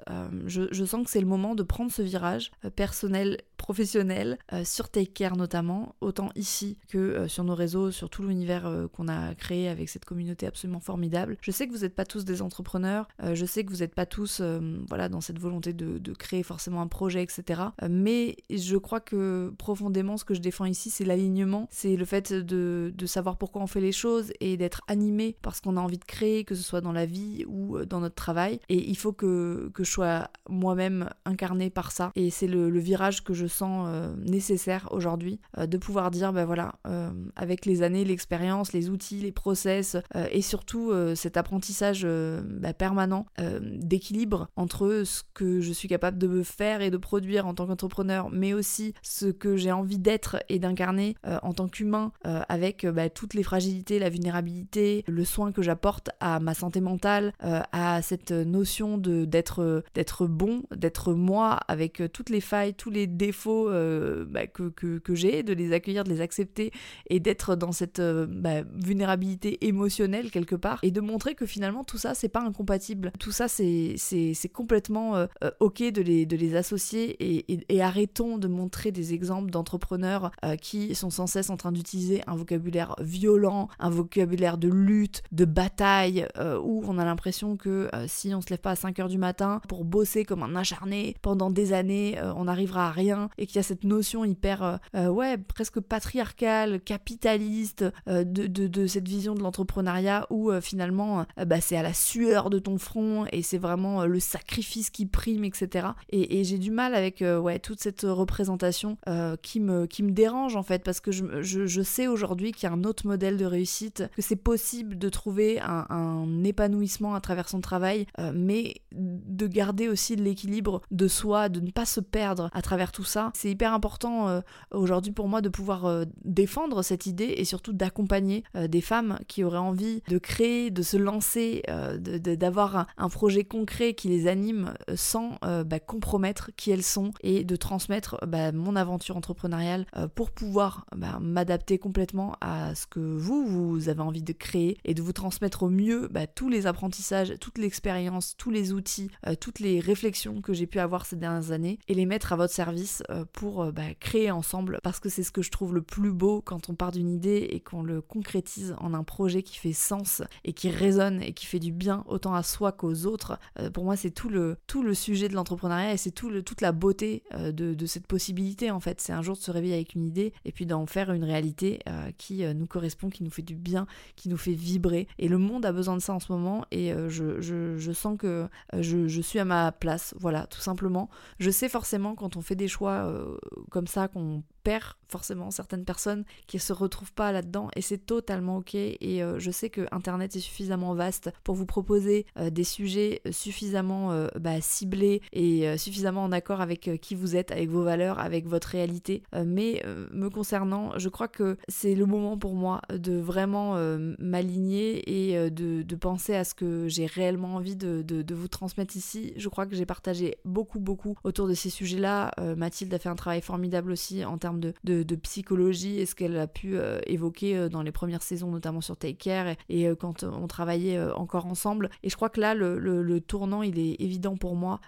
Je, 0.45 0.85
sens 0.85 1.03
que 1.03 1.11
c'est 1.11 1.21
le 1.21 1.27
moment 1.27 1.55
de 1.55 1.63
prendre 1.63 1.91
ce 1.91 2.01
virage 2.01 2.51
personnel 2.75 3.37
professionnels 3.83 4.37
euh, 4.53 4.63
sur 4.63 4.87
Take 4.87 5.11
Care 5.11 5.35
notamment, 5.35 5.95
autant 5.99 6.29
ici 6.35 6.77
que 6.87 6.97
euh, 6.97 7.27
sur 7.27 7.43
nos 7.43 7.53
réseaux, 7.53 7.91
sur 7.91 8.09
tout 8.09 8.23
l'univers 8.23 8.65
euh, 8.65 8.87
qu'on 8.87 9.09
a 9.09 9.35
créé 9.35 9.67
avec 9.67 9.89
cette 9.89 10.05
communauté 10.05 10.47
absolument 10.47 10.79
formidable. 10.79 11.35
Je 11.41 11.51
sais 11.51 11.67
que 11.67 11.73
vous 11.73 11.79
n'êtes 11.79 11.95
pas 11.95 12.05
tous 12.05 12.23
des 12.23 12.41
entrepreneurs, 12.41 13.09
je 13.33 13.45
sais 13.45 13.65
que 13.65 13.71
vous 13.71 13.79
n'êtes 13.79 13.93
pas 13.93 14.05
tous 14.05 14.41
voilà, 14.87 15.09
dans 15.09 15.19
cette 15.19 15.39
volonté 15.39 15.73
de, 15.73 16.13
créer 16.13 16.43
forcément 16.43 16.81
un 16.81 16.87
projet, 16.87 17.23
etc. 17.23 17.61
mais 17.89 18.37
je 18.49 18.77
crois 18.77 18.99
que 18.99 19.53
profondément, 19.57 20.15
ce 20.15 20.23
que 20.23 20.33
je 20.33 20.39
défends 20.39 20.65
ici, 20.65 20.89
c'est 20.89 21.03
l'alignement, 21.03 21.67
c'est 21.71 21.95
le 21.95 22.05
fait 22.05 22.31
de, 22.31 22.93
savoir 23.05 23.37
pourquoi 23.37 23.61
on 23.61 23.67
fait 23.67 23.81
les 23.81 23.91
choses 23.91 24.31
et 24.39 24.55
d'être 24.55 24.81
animé 24.87 25.35
par 25.41 25.55
ce 25.55 25.61
qu'on 25.61 25.75
a 25.75 25.81
envie 25.81 25.97
de 25.97 26.05
créer, 26.05 26.45
que 26.45 26.55
ce 26.55 26.63
soit 26.63 26.81
dans 26.81 26.93
la 26.93 27.05
vie 27.05 27.43
ou 27.47 27.83
dans 27.85 27.99
notre 27.99 28.15
travail. 28.15 28.59
Et 28.69 28.89
il 28.89 28.97
faut 28.97 29.13
que, 29.13 29.71
que 29.73 29.83
je 29.83 29.91
sois 29.91 30.29
moi-même 30.49 31.09
incarné 31.25 31.69
par 31.69 31.91
ça. 31.91 32.11
Et 32.15 32.29
c'est 32.29 32.47
le 32.47 32.79
virage 32.79 33.23
que 33.23 33.33
je 33.33 33.47
sens 33.47 33.72
euh, 33.73 34.13
nécessaire 34.17 34.87
aujourd'hui 34.91 35.39
euh, 35.57 35.65
de 35.65 35.77
pouvoir 35.77 36.11
dire, 36.11 36.33
ben 36.33 36.45
voilà, 36.45 36.75
euh, 36.87 37.09
avec 37.35 37.65
les 37.65 37.81
années, 37.81 38.05
l'expérience, 38.05 38.73
les 38.73 38.89
outils, 38.89 39.19
les 39.19 39.31
process 39.31 39.97
et 40.31 40.41
surtout 40.41 40.91
cet 41.15 41.37
apprentissage 41.37 42.05
bah, 42.05 42.73
permanent 42.73 43.25
d'équilibre 43.61 44.47
entre 44.55 45.03
ce 45.05 45.23
que 45.33 45.61
je 45.61 45.71
suis 45.71 45.87
capable 45.87 46.17
de 46.17 46.43
faire 46.43 46.81
et 46.81 46.89
de 46.89 46.97
produire 46.97 47.47
en 47.47 47.53
tant 47.53 47.67
qu'entrepreneur, 47.67 48.29
mais 48.31 48.53
aussi 48.53 48.93
ce 49.01 49.25
que 49.27 49.55
j'ai 49.55 49.71
envie 49.71 49.97
d'être 49.97 50.37
et 50.49 50.59
d'incarner 50.59 51.15
en 51.23 51.53
tant 51.53 51.67
qu'humain 51.67 52.11
avec 52.23 52.85
bah, 52.85 53.09
toutes 53.09 53.33
les 53.33 53.43
fragilités, 53.43 53.99
la 53.99 54.09
vulnérabilité, 54.09 55.03
le 55.07 55.25
soin 55.25 55.51
que 55.51 55.61
j'apporte 55.61 56.09
à 56.19 56.39
ma 56.39 56.53
santé 56.53 56.81
mentale, 56.81 57.33
à 57.39 58.01
cette 58.01 58.31
notion 58.31 58.97
d'être 58.97 59.83
d'être 59.95 60.27
bon, 60.27 60.63
d'être 60.75 61.13
moi 61.13 61.59
avec 61.67 62.03
toutes 62.11 62.29
les 62.29 62.41
failles, 62.41 62.73
tous 62.73 62.89
les 62.89 63.07
défauts 63.07 63.62
défauts 63.69 64.25
bah, 64.27 64.47
que, 64.47 64.69
que, 64.69 65.15
j'ai, 65.15 65.43
de 65.43 65.53
les 65.53 65.73
accueillir, 65.73 66.03
de 66.03 66.09
les 66.09 66.21
accepter 66.21 66.71
et 67.09 67.19
d'être 67.19 67.55
dans 67.55 67.71
cette 67.71 68.01
bah, 68.01 68.63
vulnérabilité 68.73 69.65
émotionnelle 69.65 70.31
quelque 70.31 70.55
part 70.55 70.79
et 70.83 70.91
de 70.91 71.01
montrer 71.01 71.35
que 71.35 71.45
finalement 71.45 71.83
tout 71.83 71.97
ça 71.97 72.13
c'est 72.13 72.29
pas 72.29 72.41
incompatible. 72.41 73.11
Tout 73.19 73.31
ça 73.31 73.47
c'est 73.47 74.51
complètement 74.53 75.27
ok 75.59 75.83
de 75.91 76.01
les, 76.01 76.25
de 76.25 76.35
les 76.35 76.55
associer 76.55 77.15
et, 77.19 77.59
et, 77.69 77.81
arrêtons 77.81 78.37
de 78.37 78.47
montrer 78.47 78.91
des 78.91 79.13
exemples 79.13 79.51
d'entrepreneurs 79.51 80.31
qui 80.61 80.95
sont 80.95 81.09
sans 81.09 81.27
cesse 81.27 81.49
en 81.49 81.57
train 81.57 81.71
d'utiliser 81.71 82.21
un 82.27 82.35
vocabulaire 82.35 82.95
violent, 82.99 83.67
un 83.79 83.89
vocabulaire 83.89 84.57
de 84.57 84.69
lutte, 84.69 85.23
de 85.31 85.45
bataille, 85.45 86.27
où 86.39 86.83
on 86.87 86.97
a 86.97 87.05
l'impression 87.05 87.57
que 87.57 87.89
si 88.07 88.33
on 88.33 88.41
se 88.41 88.49
lève 88.49 88.59
pas 88.59 88.71
à 88.71 88.75
5h 88.75 89.07
du 89.07 89.17
matin 89.17 89.61
pour 89.67 89.85
bosser 89.85 90.25
comme 90.25 90.43
un 90.43 90.55
acharné 90.55 91.15
pendant 91.21 91.49
des 91.49 91.73
années, 91.73 92.17
euh, 92.19 92.33
on 92.35 92.45
n'arrivera 92.45 92.87
à 92.87 92.91
rien 92.91 93.29
et 93.37 93.45
qu'il 93.53 93.59
y 93.59 93.65
a 93.65 93.67
cette 93.67 93.83
notion 93.83 94.25
hyper, 94.25 94.63
euh, 94.63 94.77
euh, 94.95 95.07
ouais, 95.09 95.37
presque 95.37 95.79
patriarcale, 95.79 96.81
capitaliste 96.81 97.85
de, 98.07 98.47
de, 98.47 98.87
cette 98.87 99.07
vision 99.07 99.35
de 99.35 99.41
l'entrepreneuriat 99.41 100.25
où 100.31 100.51
finalement 100.59 101.25
bah, 101.45 101.61
c'est 101.61 101.77
à 101.77 101.83
la 101.83 101.93
sueur 101.93 102.49
de 102.49 102.57
ton 102.57 102.77
front 102.77 103.25
et 103.31 103.43
c'est 103.43 103.59
vraiment 103.59 104.05
le 104.05 104.19
sacrifice 104.19 104.89
qui 104.89 105.05
prime, 105.05 105.43
etc. 105.43 105.89
Et, 106.09 106.43
j'ai 106.43 106.57
du 106.57 106.71
mal 106.71 106.95
avec 106.95 107.21
ouais, 107.23 107.59
toute 107.59 107.79
cette 107.79 108.01
représentation 108.01 108.97
qui, 109.41 109.59
me, 109.59 109.85
qui 109.85 110.03
me 110.03 110.11
dérange 110.11 110.55
en 110.55 110.63
fait 110.63 110.83
parce 110.83 110.99
que 110.99 111.11
je, 111.11 111.41
je, 111.41 111.65
je 111.65 111.81
sais 111.81 112.07
aujourd'hui 112.07 112.51
qu'il 112.51 112.67
y 112.67 112.71
a 112.71 112.75
un 112.75 112.83
autre 112.83 113.05
modèle 113.05 113.37
de 113.37 113.45
réussite, 113.45 114.03
que 114.15 114.21
c'est 114.21 114.35
possible 114.35 114.97
de 114.97 115.09
trouver 115.09 115.59
un, 115.59 115.85
un, 115.89 116.43
épanouissement 116.43 117.15
à 117.15 117.21
travers 117.21 117.47
son 117.47 117.61
travail, 117.61 118.07
mais 118.33 118.75
de 118.93 119.47
garder 119.47 119.87
aussi 119.87 120.15
l'équilibre 120.15 120.81
de 120.91 121.07
soi, 121.07 121.49
de 121.49 121.59
ne 121.59 121.71
pas 121.71 121.85
se 121.85 121.99
perdre 121.99 122.49
à 122.53 122.61
travers 122.61 122.91
tout 122.91 123.03
ça. 123.03 123.31
C'est 123.43 123.51
hyper 123.51 123.73
important 123.73 124.29
euh, 124.29 124.39
aujourd'hui 124.71 125.11
pour 125.11 125.27
moi 125.27 125.41
de 125.41 125.49
pouvoir 125.49 125.83
euh, 125.83 126.05
défendre 126.23 126.81
cette 126.81 127.07
idée 127.07 127.33
et 127.35 127.43
surtout 127.43 127.73
d'accompagner 127.73 128.45
euh, 128.55 128.69
des 128.69 128.79
femmes 128.79 129.19
qui 129.27 129.43
auraient 129.43 129.57
envie 129.57 130.01
de 130.07 130.17
créer, 130.17 130.71
de 130.71 130.81
se 130.81 130.95
lancer, 130.95 131.61
d'avoir 131.99 132.87
un, 132.97 133.09
projet 133.09 133.43
concret 133.43 133.95
qui 133.95 134.07
les 134.07 134.27
anime 134.27 134.73
sans 134.95 135.37
bah, 135.41 135.79
compromettre 135.79 136.51
qui 136.55 136.71
elles 136.71 136.83
sont 136.83 137.11
et 137.21 137.43
de 137.43 137.55
transmettre 137.55 138.17
bah, 138.25 138.51
mon 138.51 138.75
aventure 138.75 139.17
entrepreneuriale 139.17 139.85
pour 140.15 140.31
pouvoir 140.31 140.85
bah, 140.95 141.19
m'adapter 141.19 141.77
complètement 141.77 142.35
à 142.39 142.75
ce 142.75 142.87
que 142.87 142.99
vous, 142.99 143.45
vous 143.45 143.89
avez 143.89 144.01
envie 144.01 144.23
de 144.23 144.33
créer 144.33 144.77
et 144.85 144.93
de 144.93 145.01
vous 145.01 145.13
transmettre 145.13 145.63
au 145.63 145.69
mieux 145.69 146.09
tous 146.35 146.49
les 146.49 146.65
apprentissages, 146.65 147.33
toute 147.39 147.57
l'expérience, 147.57 148.35
tous 148.37 148.51
les 148.51 148.71
outils, 148.71 149.09
toutes 149.39 149.59
les 149.59 149.79
réflexions 149.79 150.41
que 150.41 150.53
j'ai 150.53 150.67
pu 150.67 150.79
avoir 150.79 151.05
ces 151.05 151.17
dernières 151.17 151.51
années 151.51 151.79
et 151.87 151.93
les 151.93 152.05
mettre 152.05 152.33
à 152.33 152.35
votre 152.35 152.53
service 152.53 153.03
pour 153.33 153.63
euh, 153.63 153.71
bah, 153.71 153.93
créer 153.99 154.31
ensemble 154.31 154.79
parce 154.83 154.99
que 154.99 155.09
c'est 155.09 155.23
ce 155.23 155.31
que 155.31 155.41
je 155.41 155.51
trouve 155.51 155.73
le 155.73 155.81
plus 155.81 156.11
beau 156.11 156.41
quand 156.41 156.69
on 156.69 156.75
part 156.75 156.91
d'une 156.91 157.09
idée 157.09 157.47
et 157.49 157.59
qu'on 157.59 157.83
le 157.83 158.01
concrétise 158.01 158.75
en 158.79 158.93
un 158.93 159.03
projet 159.03 159.43
qui 159.43 159.57
fait 159.57 159.73
sens 159.73 160.21
et 160.45 160.53
qui 160.53 160.69
résonne 160.69 161.21
et 161.21 161.33
qui 161.33 161.45
fait 161.45 161.59
du 161.59 161.71
bien 161.71 162.03
autant 162.07 162.33
à 162.33 162.43
soi 162.43 162.71
qu'aux 162.71 163.05
autres. 163.05 163.37
Euh, 163.59 163.69
pour 163.69 163.83
moi, 163.83 163.95
c'est 163.95 164.11
tout 164.11 164.29
le, 164.29 164.57
tout 164.67 164.83
le 164.83 164.93
sujet 164.93 165.27
de 165.27 165.33
l'entrepreneuriat 165.33 165.93
et 165.93 165.97
c'est 165.97 166.11
tout 166.11 166.41
toute 166.43 166.61
la 166.61 166.71
beauté 166.71 167.23
de, 167.33 167.73
de, 167.73 167.85
cette 167.85 168.07
possibilité 168.07 168.71
en 168.71 168.79
fait. 168.79 169.01
C'est 169.01 169.13
un 169.13 169.21
jour 169.21 169.35
de 169.35 169.41
se 169.41 169.51
réveiller 169.51 169.75
avec 169.75 169.95
une 169.95 170.05
idée 170.05 170.33
et 170.45 170.51
puis 170.51 170.65
d'en 170.65 170.85
faire 170.85 171.11
une 171.11 171.23
réalité 171.23 171.79
qui 172.17 172.43
nous 172.53 172.65
correspond, 172.65 173.09
qui 173.09 173.23
nous 173.23 173.29
fait 173.29 173.41
du 173.41 173.55
bien, 173.55 173.87
qui 174.15 174.29
nous 174.29 174.37
fait 174.37 174.53
vibrer. 174.53 175.07
Et 175.19 175.27
le 175.27 175.37
monde 175.37 175.65
a 175.65 175.71
besoin 175.71 175.95
de 175.95 176.01
ça 176.01 176.13
en 176.13 176.19
ce 176.19 176.31
moment 176.31 176.65
et 176.71 176.93
je, 177.09 177.41
je, 177.41 177.77
je, 177.77 177.91
sens 177.91 178.17
que 178.17 178.47
je, 178.73 179.21
suis 179.21 179.39
à 179.39 179.45
ma 179.45 179.71
place, 179.71 180.15
voilà, 180.19 180.47
tout 180.47 180.61
simplement. 180.61 181.09
Je 181.39 181.49
sais 181.49 181.69
forcément 181.69 182.15
quand 182.15 182.37
on 182.37 182.41
fait 182.41 182.55
des 182.55 182.67
choix 182.67 183.07
euh, 183.22 183.22
comme 183.69 183.87
ça 183.87 184.07
qu'on 184.07 184.43
perd 184.63 184.93
forcément 185.13 185.51
certaines 185.51 185.85
personnes 185.85 186.23
qui 186.47 186.57
se 186.57 186.73
retrouvent 186.73 187.13
pas 187.13 187.31
là-dedans 187.31 187.69
et 187.75 187.81
c'est 187.81 187.99
totalement 187.99 188.57
ok 188.57 188.73
et 188.73 189.21
euh, 189.21 189.37
je 189.37 189.51
sais 189.51 189.69
que 189.69 189.85
internet 189.91 190.35
est 190.35 190.39
suffisamment 190.39 190.95
vaste 190.95 191.31
pour 191.43 191.53
vous 191.53 191.67
proposer 191.67 192.25
euh, 192.39 192.49
des 192.49 192.63
sujets 192.63 193.21
suffisamment 193.29 194.11
euh, 194.11 194.27
bah, 194.39 194.59
ciblés 194.59 195.21
et 195.31 195.77
suffisamment 195.77 196.23
en 196.23 196.31
accord 196.31 196.61
avec 196.61 196.89
qui 197.01 197.15
vous 197.15 197.35
êtes, 197.35 197.51
avec 197.51 197.69
vos 197.69 197.83
valeurs, 197.83 198.19
avec 198.19 198.47
votre 198.47 198.69
réalité. 198.69 199.23
mais 199.45 199.83
me 200.11 200.29
concernant, 200.29 200.97
je 200.97 201.09
crois 201.09 201.27
que 201.27 201.57
c'est 201.67 201.95
le 201.95 202.05
moment 202.05 202.37
pour 202.37 202.55
moi 202.55 202.81
de 202.89 203.17
vraiment 203.17 203.75
m'aligner 204.19 205.31
et 205.31 205.49
de, 205.49 205.95
penser 205.95 206.35
à 206.35 206.43
ce 206.43 206.53
que 206.53 206.87
j'ai 206.87 207.05
réellement 207.05 207.55
envie 207.55 207.75
de, 207.75 208.01
de, 208.01 208.35
vous 208.35 208.47
transmettre 208.47 208.95
ici. 208.95 209.33
Je 209.37 209.49
crois 209.49 209.65
que 209.65 209.75
j'ai 209.75 209.85
partagé 209.85 210.37
beaucoup 210.45 210.79
beaucoup 210.79 211.15
autour 211.23 211.47
de 211.47 211.53
ces 211.53 211.69
sujets-là. 211.69 212.31
Mathilde 212.57 212.93
a 212.93 212.99
fait 212.99 213.09
un 213.09 213.15
travail 213.15 213.41
formidable 213.41 213.91
aussi 213.91 214.25
en 214.25 214.37
termes 214.37 214.52
de, 214.59 215.15
psychologie 215.15 215.99
et 215.99 216.05
ce 216.05 216.15
qu'elle 216.15 216.37
a 216.37 216.47
pu 216.47 216.77
euh, 216.77 216.99
évoquer 217.07 217.57
euh, 217.57 217.69
dans 217.69 217.81
les 217.81 217.91
premières 217.91 218.23
saisons, 218.23 218.49
notamment 218.49 218.81
sur 218.81 218.97
Take 218.97 219.15
Care 219.15 219.55
et, 219.69 219.87
euh, 219.87 219.95
quand 219.95 220.23
on 220.23 220.47
travaillait 220.47 220.99
encore 221.13 221.45
ensemble. 221.45 221.89
Et 222.03 222.09
je 222.09 222.15
crois 222.15 222.29
que 222.29 222.39
là, 222.39 222.53
le, 222.53 223.21
tournant, 223.21 223.61
il 223.61 223.79
est 223.79 224.01
évident 224.01 224.35
pour 224.35 224.55
moi 224.55 224.79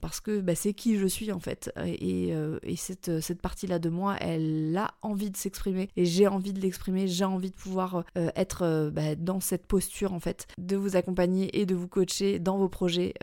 parce 0.00 0.20
que 0.20 0.40
bah, 0.40 0.54
c'est 0.54 0.72
qui 0.72 0.96
je 0.96 1.06
suis 1.06 1.32
en 1.32 1.40
fait. 1.40 1.72
Et, 1.84 2.34
cette, 2.76 3.20
cette 3.20 3.40
partie-là 3.40 3.78
de 3.78 3.88
moi, 3.88 4.16
elle 4.20 4.76
a 4.76 4.92
envie 5.02 5.30
de 5.30 5.36
s'exprimer 5.36 5.88
et 5.96 6.04
j'ai 6.04 6.26
envie 6.26 6.52
de 6.52 6.60
l'exprimer, 6.60 7.06
j'ai 7.06 7.24
envie 7.24 7.50
de 7.50 7.56
pouvoir 7.56 8.04
être 8.14 8.90
bah, 8.92 9.14
dans 9.16 9.40
cette 9.40 9.66
posture 9.66 10.12
en 10.12 10.20
fait, 10.20 10.46
de 10.58 10.76
vous 10.76 10.96
accompagner 10.96 11.58
et 11.60 11.66
de 11.66 11.74
vous 11.74 11.88
coacher 11.88 12.38
dans 12.38 12.58
vos 12.58 12.68
projets 12.68 13.14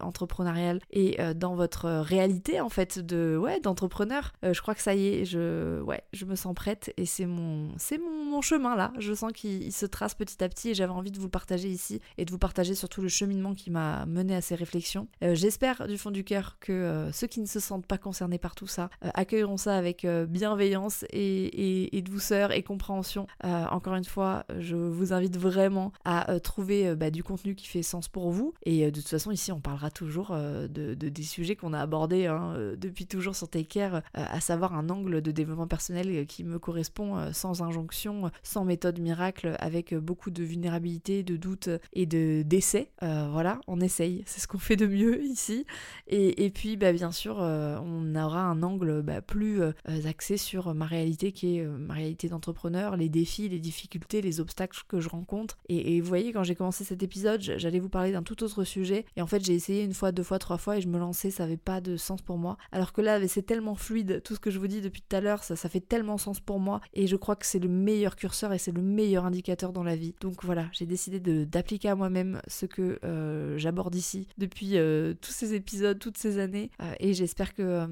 entrepreneuriales 0.00 0.80
et 0.90 1.18
dans 1.34 1.54
votre 1.54 1.88
réalité 2.00 2.60
en 2.60 2.68
fait 2.68 2.98
de 2.98 3.36
ouais 3.36 3.60
d'entrepreneur. 3.60 4.32
je 4.42 4.60
crois 4.60 4.74
que 4.74 4.82
ça 4.82 4.94
y 4.94 5.06
est, 5.08 5.24
je, 5.30 5.80
ouais, 5.82 6.02
je 6.12 6.24
me 6.24 6.34
sens 6.34 6.54
prête 6.54 6.92
et 6.96 7.06
c'est 7.06 7.26
mon, 7.26 7.70
c'est 7.78 7.98
mon, 7.98 8.40
chemin 8.40 8.74
là. 8.74 8.92
Je 8.98 9.12
sens 9.12 9.32
qu'il 9.32 9.72
se 9.72 9.84
trace 9.84 10.14
petit 10.14 10.42
à 10.42 10.48
petit 10.48 10.70
et 10.70 10.74
j'avais 10.74 10.92
envie 10.92 11.10
de 11.10 11.18
vous 11.18 11.26
le 11.26 11.30
partager 11.30 11.68
ici 11.68 12.00
et 12.16 12.24
de 12.24 12.30
vous 12.30 12.38
partager 12.38 12.74
surtout 12.74 13.02
le 13.02 13.08
cheminement 13.08 13.54
qui 13.54 13.70
m'a 13.70 14.06
mené 14.06 14.34
à 14.34 14.40
ces 14.40 14.54
réflexions. 14.54 15.08
Euh, 15.22 15.34
j'espère 15.34 15.86
du 15.86 15.98
fond 15.98 16.10
du 16.10 16.24
cœur 16.24 16.56
que 16.58 16.72
euh, 16.72 17.12
ceux 17.12 17.26
qui 17.26 17.40
ne 17.40 17.46
se 17.46 17.60
sentent 17.60 17.86
pas 17.86 17.98
concernés 17.98 18.38
par 18.38 18.54
tout 18.54 18.66
ça 18.66 18.88
euh, 19.04 19.10
accueilleront 19.14 19.58
ça 19.58 19.76
avec 19.76 20.06
bienveillance 20.06 21.04
et, 21.12 22.02
douceur 22.02 22.52
et 22.52 22.62
compréhension. 22.62 23.26
encore 23.42 23.94
une 23.94 24.04
fois, 24.04 24.44
je 24.58 24.74
vous 24.76 25.12
invite 25.12 25.36
vraiment 25.36 25.92
à 26.04 26.40
trouver 26.40 26.94
bah, 26.96 27.10
du 27.10 27.22
contenu 27.22 27.54
qui 27.54 27.66
fait 27.66 27.82
sens 27.82 28.08
pour 28.08 28.30
vous 28.30 28.54
et 28.64 28.90
de 28.90 29.00
toute 29.00 29.08
façon 29.08 29.30
ici 29.30 29.52
on 29.52 29.60
parlera 29.60 29.90
toujours 29.90 30.30
de, 30.30 30.94
des 30.94 31.22
sujets 31.22 31.56
qu'on 31.56 31.72
a 31.72 31.80
abordés 31.80 32.26
hein, 32.26 32.54
depuis 32.76 33.06
toujours 33.06 33.36
sur 33.36 33.48
Take 33.48 33.66
Care, 33.66 34.02
à 34.14 34.40
savoir 34.40 34.74
un 34.74 34.88
angle 34.88 35.19
de 35.20 35.30
développement 35.30 35.66
personnel 35.66 36.08
euh, 36.10 36.24
qui 36.24 36.44
me 36.44 36.58
correspond 36.58 37.16
euh, 37.16 37.32
sans 37.32 37.62
injonction, 37.62 38.26
euh, 38.26 38.28
sans 38.42 38.64
méthode 38.64 38.98
miracle, 38.98 39.56
avec 39.58 39.94
beaucoup 39.94 40.30
de 40.30 40.42
vulnérabilité, 40.42 41.22
de 41.22 41.36
doute 41.36 41.68
et 41.92 42.06
de 42.06 42.42
d'essai. 42.42 42.90
voilà, 43.00 43.60
on 43.66 43.80
essaye, 43.80 44.22
c'est 44.26 44.40
ce 44.40 44.48
qu'on 44.48 44.58
fait 44.58 44.76
de 44.76 44.86
mieux 44.86 45.22
ici. 45.24 45.66
Et, 46.06 46.50
puis, 46.50 46.76
bah, 46.76 46.92
bien 46.92 47.12
sûr, 47.12 47.36
on 47.38 48.14
aura 48.14 48.42
un 48.42 48.62
angle 48.62 49.02
bah, 49.02 49.20
plus 49.20 49.60
axé 50.06 50.36
sur 50.36 50.74
ma 50.74 50.86
réalité 50.86 51.32
qui 51.32 51.58
est 51.58 51.64
ma 51.64 51.94
réalité 51.94 52.28
d'entrepreneur, 52.28 52.96
les 52.96 53.08
défis, 53.08 53.48
les 53.48 53.58
difficultés, 53.58 54.20
les 54.22 54.40
obstacles 54.40 54.80
que 54.88 55.00
je 55.00 55.08
rencontre. 55.08 55.58
Et, 55.68 55.96
et 55.96 56.00
vous 56.00 56.08
voyez, 56.08 56.32
quand 56.32 56.42
j'ai 56.42 56.54
commencé 56.54 56.84
cet 56.84 57.02
épisode, 57.02 57.40
j'allais 57.40 57.80
vous 57.80 57.88
parler 57.88 58.12
d'un 58.12 58.22
tout 58.22 58.42
autre 58.42 58.64
sujet. 58.64 59.04
Et 59.16 59.22
en 59.22 59.26
fait, 59.26 59.44
j'ai 59.44 59.54
essayé 59.54 59.84
une 59.84 59.94
fois, 59.94 60.12
deux 60.12 60.22
fois, 60.22 60.38
trois 60.38 60.58
fois 60.58 60.76
et 60.76 60.80
je 60.80 60.88
me 60.88 60.98
lançais, 60.98 61.30
ça 61.30 61.44
n'avait 61.44 61.56
pas 61.56 61.80
de 61.80 61.96
sens 61.96 62.22
pour 62.22 62.38
moi. 62.38 62.56
Alors 62.72 62.92
que 62.92 63.00
là, 63.00 63.26
c'est 63.28 63.42
tellement 63.42 63.74
fluide, 63.74 64.22
tout 64.22 64.34
ce 64.34 64.40
que 64.40 64.50
je 64.50 64.58
vous 64.58 64.68
dis 64.68 64.80
depuis 64.80 65.02
tout 65.10 65.16
à 65.16 65.20
l'heure, 65.20 65.42
ça, 65.42 65.56
ça 65.56 65.68
fait 65.68 65.80
tellement 65.80 66.18
sens 66.18 66.38
pour 66.38 66.60
moi 66.60 66.80
et 66.94 67.06
je 67.06 67.16
crois 67.16 67.34
que 67.34 67.44
c'est 67.44 67.58
le 67.58 67.68
meilleur 67.68 68.14
curseur 68.14 68.52
et 68.52 68.58
c'est 68.58 68.70
le 68.70 68.82
meilleur 68.82 69.24
indicateur 69.24 69.72
dans 69.72 69.82
la 69.82 69.96
vie. 69.96 70.14
Donc 70.20 70.44
voilà, 70.44 70.66
j'ai 70.72 70.86
décidé 70.86 71.18
d'appliquer 71.46 71.88
à 71.88 71.96
moi-même 71.96 72.40
ce 72.46 72.66
que 72.66 72.98
euh, 73.04 73.58
j'aborde 73.58 73.94
ici 73.94 74.28
depuis 74.38 74.78
euh, 74.78 75.14
tous 75.20 75.32
ces 75.32 75.54
épisodes, 75.54 75.98
toutes 75.98 76.16
ces 76.16 76.38
années 76.38 76.70
euh, 76.80 76.92
et 77.00 77.12
j'espère 77.12 77.54
que 77.54 77.86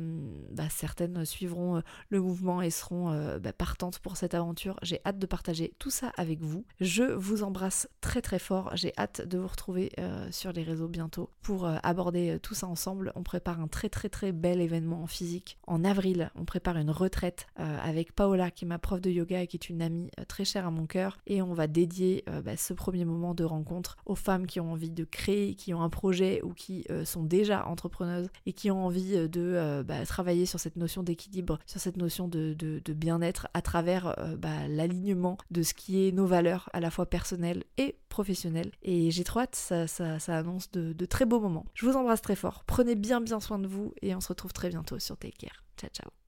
bah, 0.53 0.69
certaines 0.71 1.25
suivront 1.25 1.83
le 2.09 2.21
mouvement 2.21 2.63
et 2.63 2.71
seront 2.71 3.39
bah, 3.41 3.53
partantes 3.53 3.99
pour 3.99 4.17
cette 4.17 4.35
aventure. 4.35 4.79
J'ai 4.83 5.01
hâte 5.05 5.19
de 5.19 5.27
partager 5.27 5.75
tout 5.81 5.91
ça 5.91 6.13
avec 6.17 6.41
vous. 6.41 6.65
Je 6.81 7.03
vous 7.03 7.43
embrasse 7.43 7.89
très 8.01 8.23
très 8.23 8.39
fort. 8.39 8.71
J'ai 8.77 8.93
hâte 8.97 9.27
de 9.27 9.39
vous 9.39 9.49
retrouver 9.49 9.91
sur 10.31 10.53
les 10.53 10.63
réseaux 10.63 10.89
bientôt 10.89 11.31
pour 11.43 11.67
aborder 11.83 12.39
tout 12.43 12.55
ça 12.55 12.69
ensemble. 12.69 13.13
On 13.17 13.23
prépare 13.23 13.61
un 13.61 13.67
très 13.67 13.89
très 13.89 14.09
très 14.09 14.31
bel 14.31 14.61
événement 14.61 15.03
en 15.03 15.07
physique. 15.09 15.59
En 15.67 15.85
avril, 15.85 16.31
on 16.37 16.45
prépare 16.45 16.77
une 16.77 16.91
euh, 17.25 17.79
avec 17.83 18.13
Paola 18.13 18.51
qui 18.51 18.65
est 18.65 18.69
ma 18.69 18.79
prof 18.79 19.01
de 19.01 19.11
yoga 19.11 19.43
et 19.43 19.47
qui 19.47 19.57
est 19.57 19.69
une 19.69 19.83
amie 19.83 20.11
euh, 20.19 20.25
très 20.27 20.45
chère 20.45 20.67
à 20.67 20.71
mon 20.71 20.87
cœur 20.87 21.19
et 21.27 21.43
on 21.43 21.55
va 21.55 21.67
dédier 21.67 22.25
euh, 22.29 22.43
bah, 22.43 22.57
ce 22.57 22.73
premier 22.73 23.05
moment 23.05 23.35
de 23.35 23.45
rencontre 23.45 23.97
aux 24.07 24.15
femmes 24.15 24.47
qui 24.47 24.61
ont 24.61 24.73
envie 24.73 24.91
de 24.91 25.05
créer, 25.05 25.55
qui 25.55 25.75
ont 25.75 25.83
un 25.83 25.89
projet 25.89 26.41
ou 26.43 26.53
qui 26.53 26.87
sont 27.05 27.23
déjà 27.23 27.67
entrepreneuses 27.67 28.29
et 28.47 28.53
qui 28.53 28.71
ont 28.71 28.85
envie 28.85 29.29
de 29.29 29.83
bah, 29.87 30.05
travailler 30.07 30.47
sur 30.47 30.61
cette 30.61 30.77
notion 30.77 31.03
d'équilibre, 31.03 31.59
sur 31.67 31.81
cette 31.81 31.97
notion 31.97 32.29
de, 32.29 32.55
bien-être 32.89 33.49
à 33.55 33.63
travers 33.63 34.17
bah, 34.39 34.69
l'alignement 34.69 35.39
de 35.51 35.63
ce 35.63 35.75
qui 35.75 36.07
est 36.07 36.13
nos 36.13 36.27
valeurs 36.27 36.69
à 36.73 36.81
la 36.81 36.91
fois 36.91 37.07
personnelles 37.07 37.65
et 37.77 37.97
professionnelles. 38.09 38.73
Et 38.83 39.11
j'ai 39.11 39.25
trop 39.25 39.41
hâte, 39.41 39.55
ça, 39.55 39.87
ça, 39.87 40.19
annonce 40.29 40.71
de, 40.71 40.93
de 40.93 41.07
très 41.07 41.27
beaux 41.27 41.41
moments. 41.41 41.67
Je 41.75 41.87
vous 41.87 41.97
embrasse 41.97 42.23
très 42.23 42.37
fort, 42.37 42.65
prenez 42.67 42.95
bien 42.95 43.21
bien 43.21 43.41
soin 43.41 43.59
de 43.59 43.67
vous 43.67 43.93
et 44.03 44.15
on 44.15 44.21
se 44.21 44.29
retrouve 44.29 44.53
très 44.53 44.69
bientôt 44.69 44.99
sur 44.99 45.17
Take 45.17 45.37
Care. 45.39 45.65
Ciao 45.79 45.91
ciao 45.91 46.28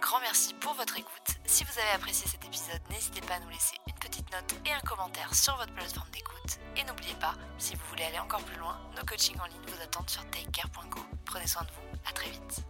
Grand 0.00 0.20
merci 0.20 0.54
pour 0.54 0.74
votre 0.74 0.96
écoute. 0.96 1.36
Si 1.44 1.64
vous 1.64 1.78
avez 1.78 1.90
apprécié 1.94 2.28
cet 2.28 2.44
épisode, 2.44 2.80
n'hésitez 2.90 3.20
pas 3.22 3.34
à 3.34 3.40
nous 3.40 3.48
laisser 3.48 3.76
une 3.86 3.94
petite 3.94 4.30
note 4.32 4.54
et 4.64 4.72
un 4.72 4.80
commentaire 4.80 5.34
sur 5.34 5.56
votre 5.56 5.72
plateforme 5.74 6.08
d'écoute. 6.10 6.58
Et 6.76 6.84
n'oubliez 6.84 7.14
pas, 7.14 7.34
si 7.58 7.74
vous 7.74 7.84
voulez 7.90 8.04
aller 8.04 8.18
encore 8.18 8.42
plus 8.42 8.58
loin, 8.58 8.78
nos 8.96 9.04
coachings 9.04 9.38
en 9.40 9.46
ligne 9.46 9.66
vous 9.66 9.82
attendent 9.82 10.08
sur 10.08 10.24
takecare.co. 10.30 11.00
Prenez 11.24 11.46
soin 11.46 11.62
de 11.62 11.68
vous, 11.68 11.98
à 12.08 12.12
très 12.12 12.30
vite. 12.30 12.64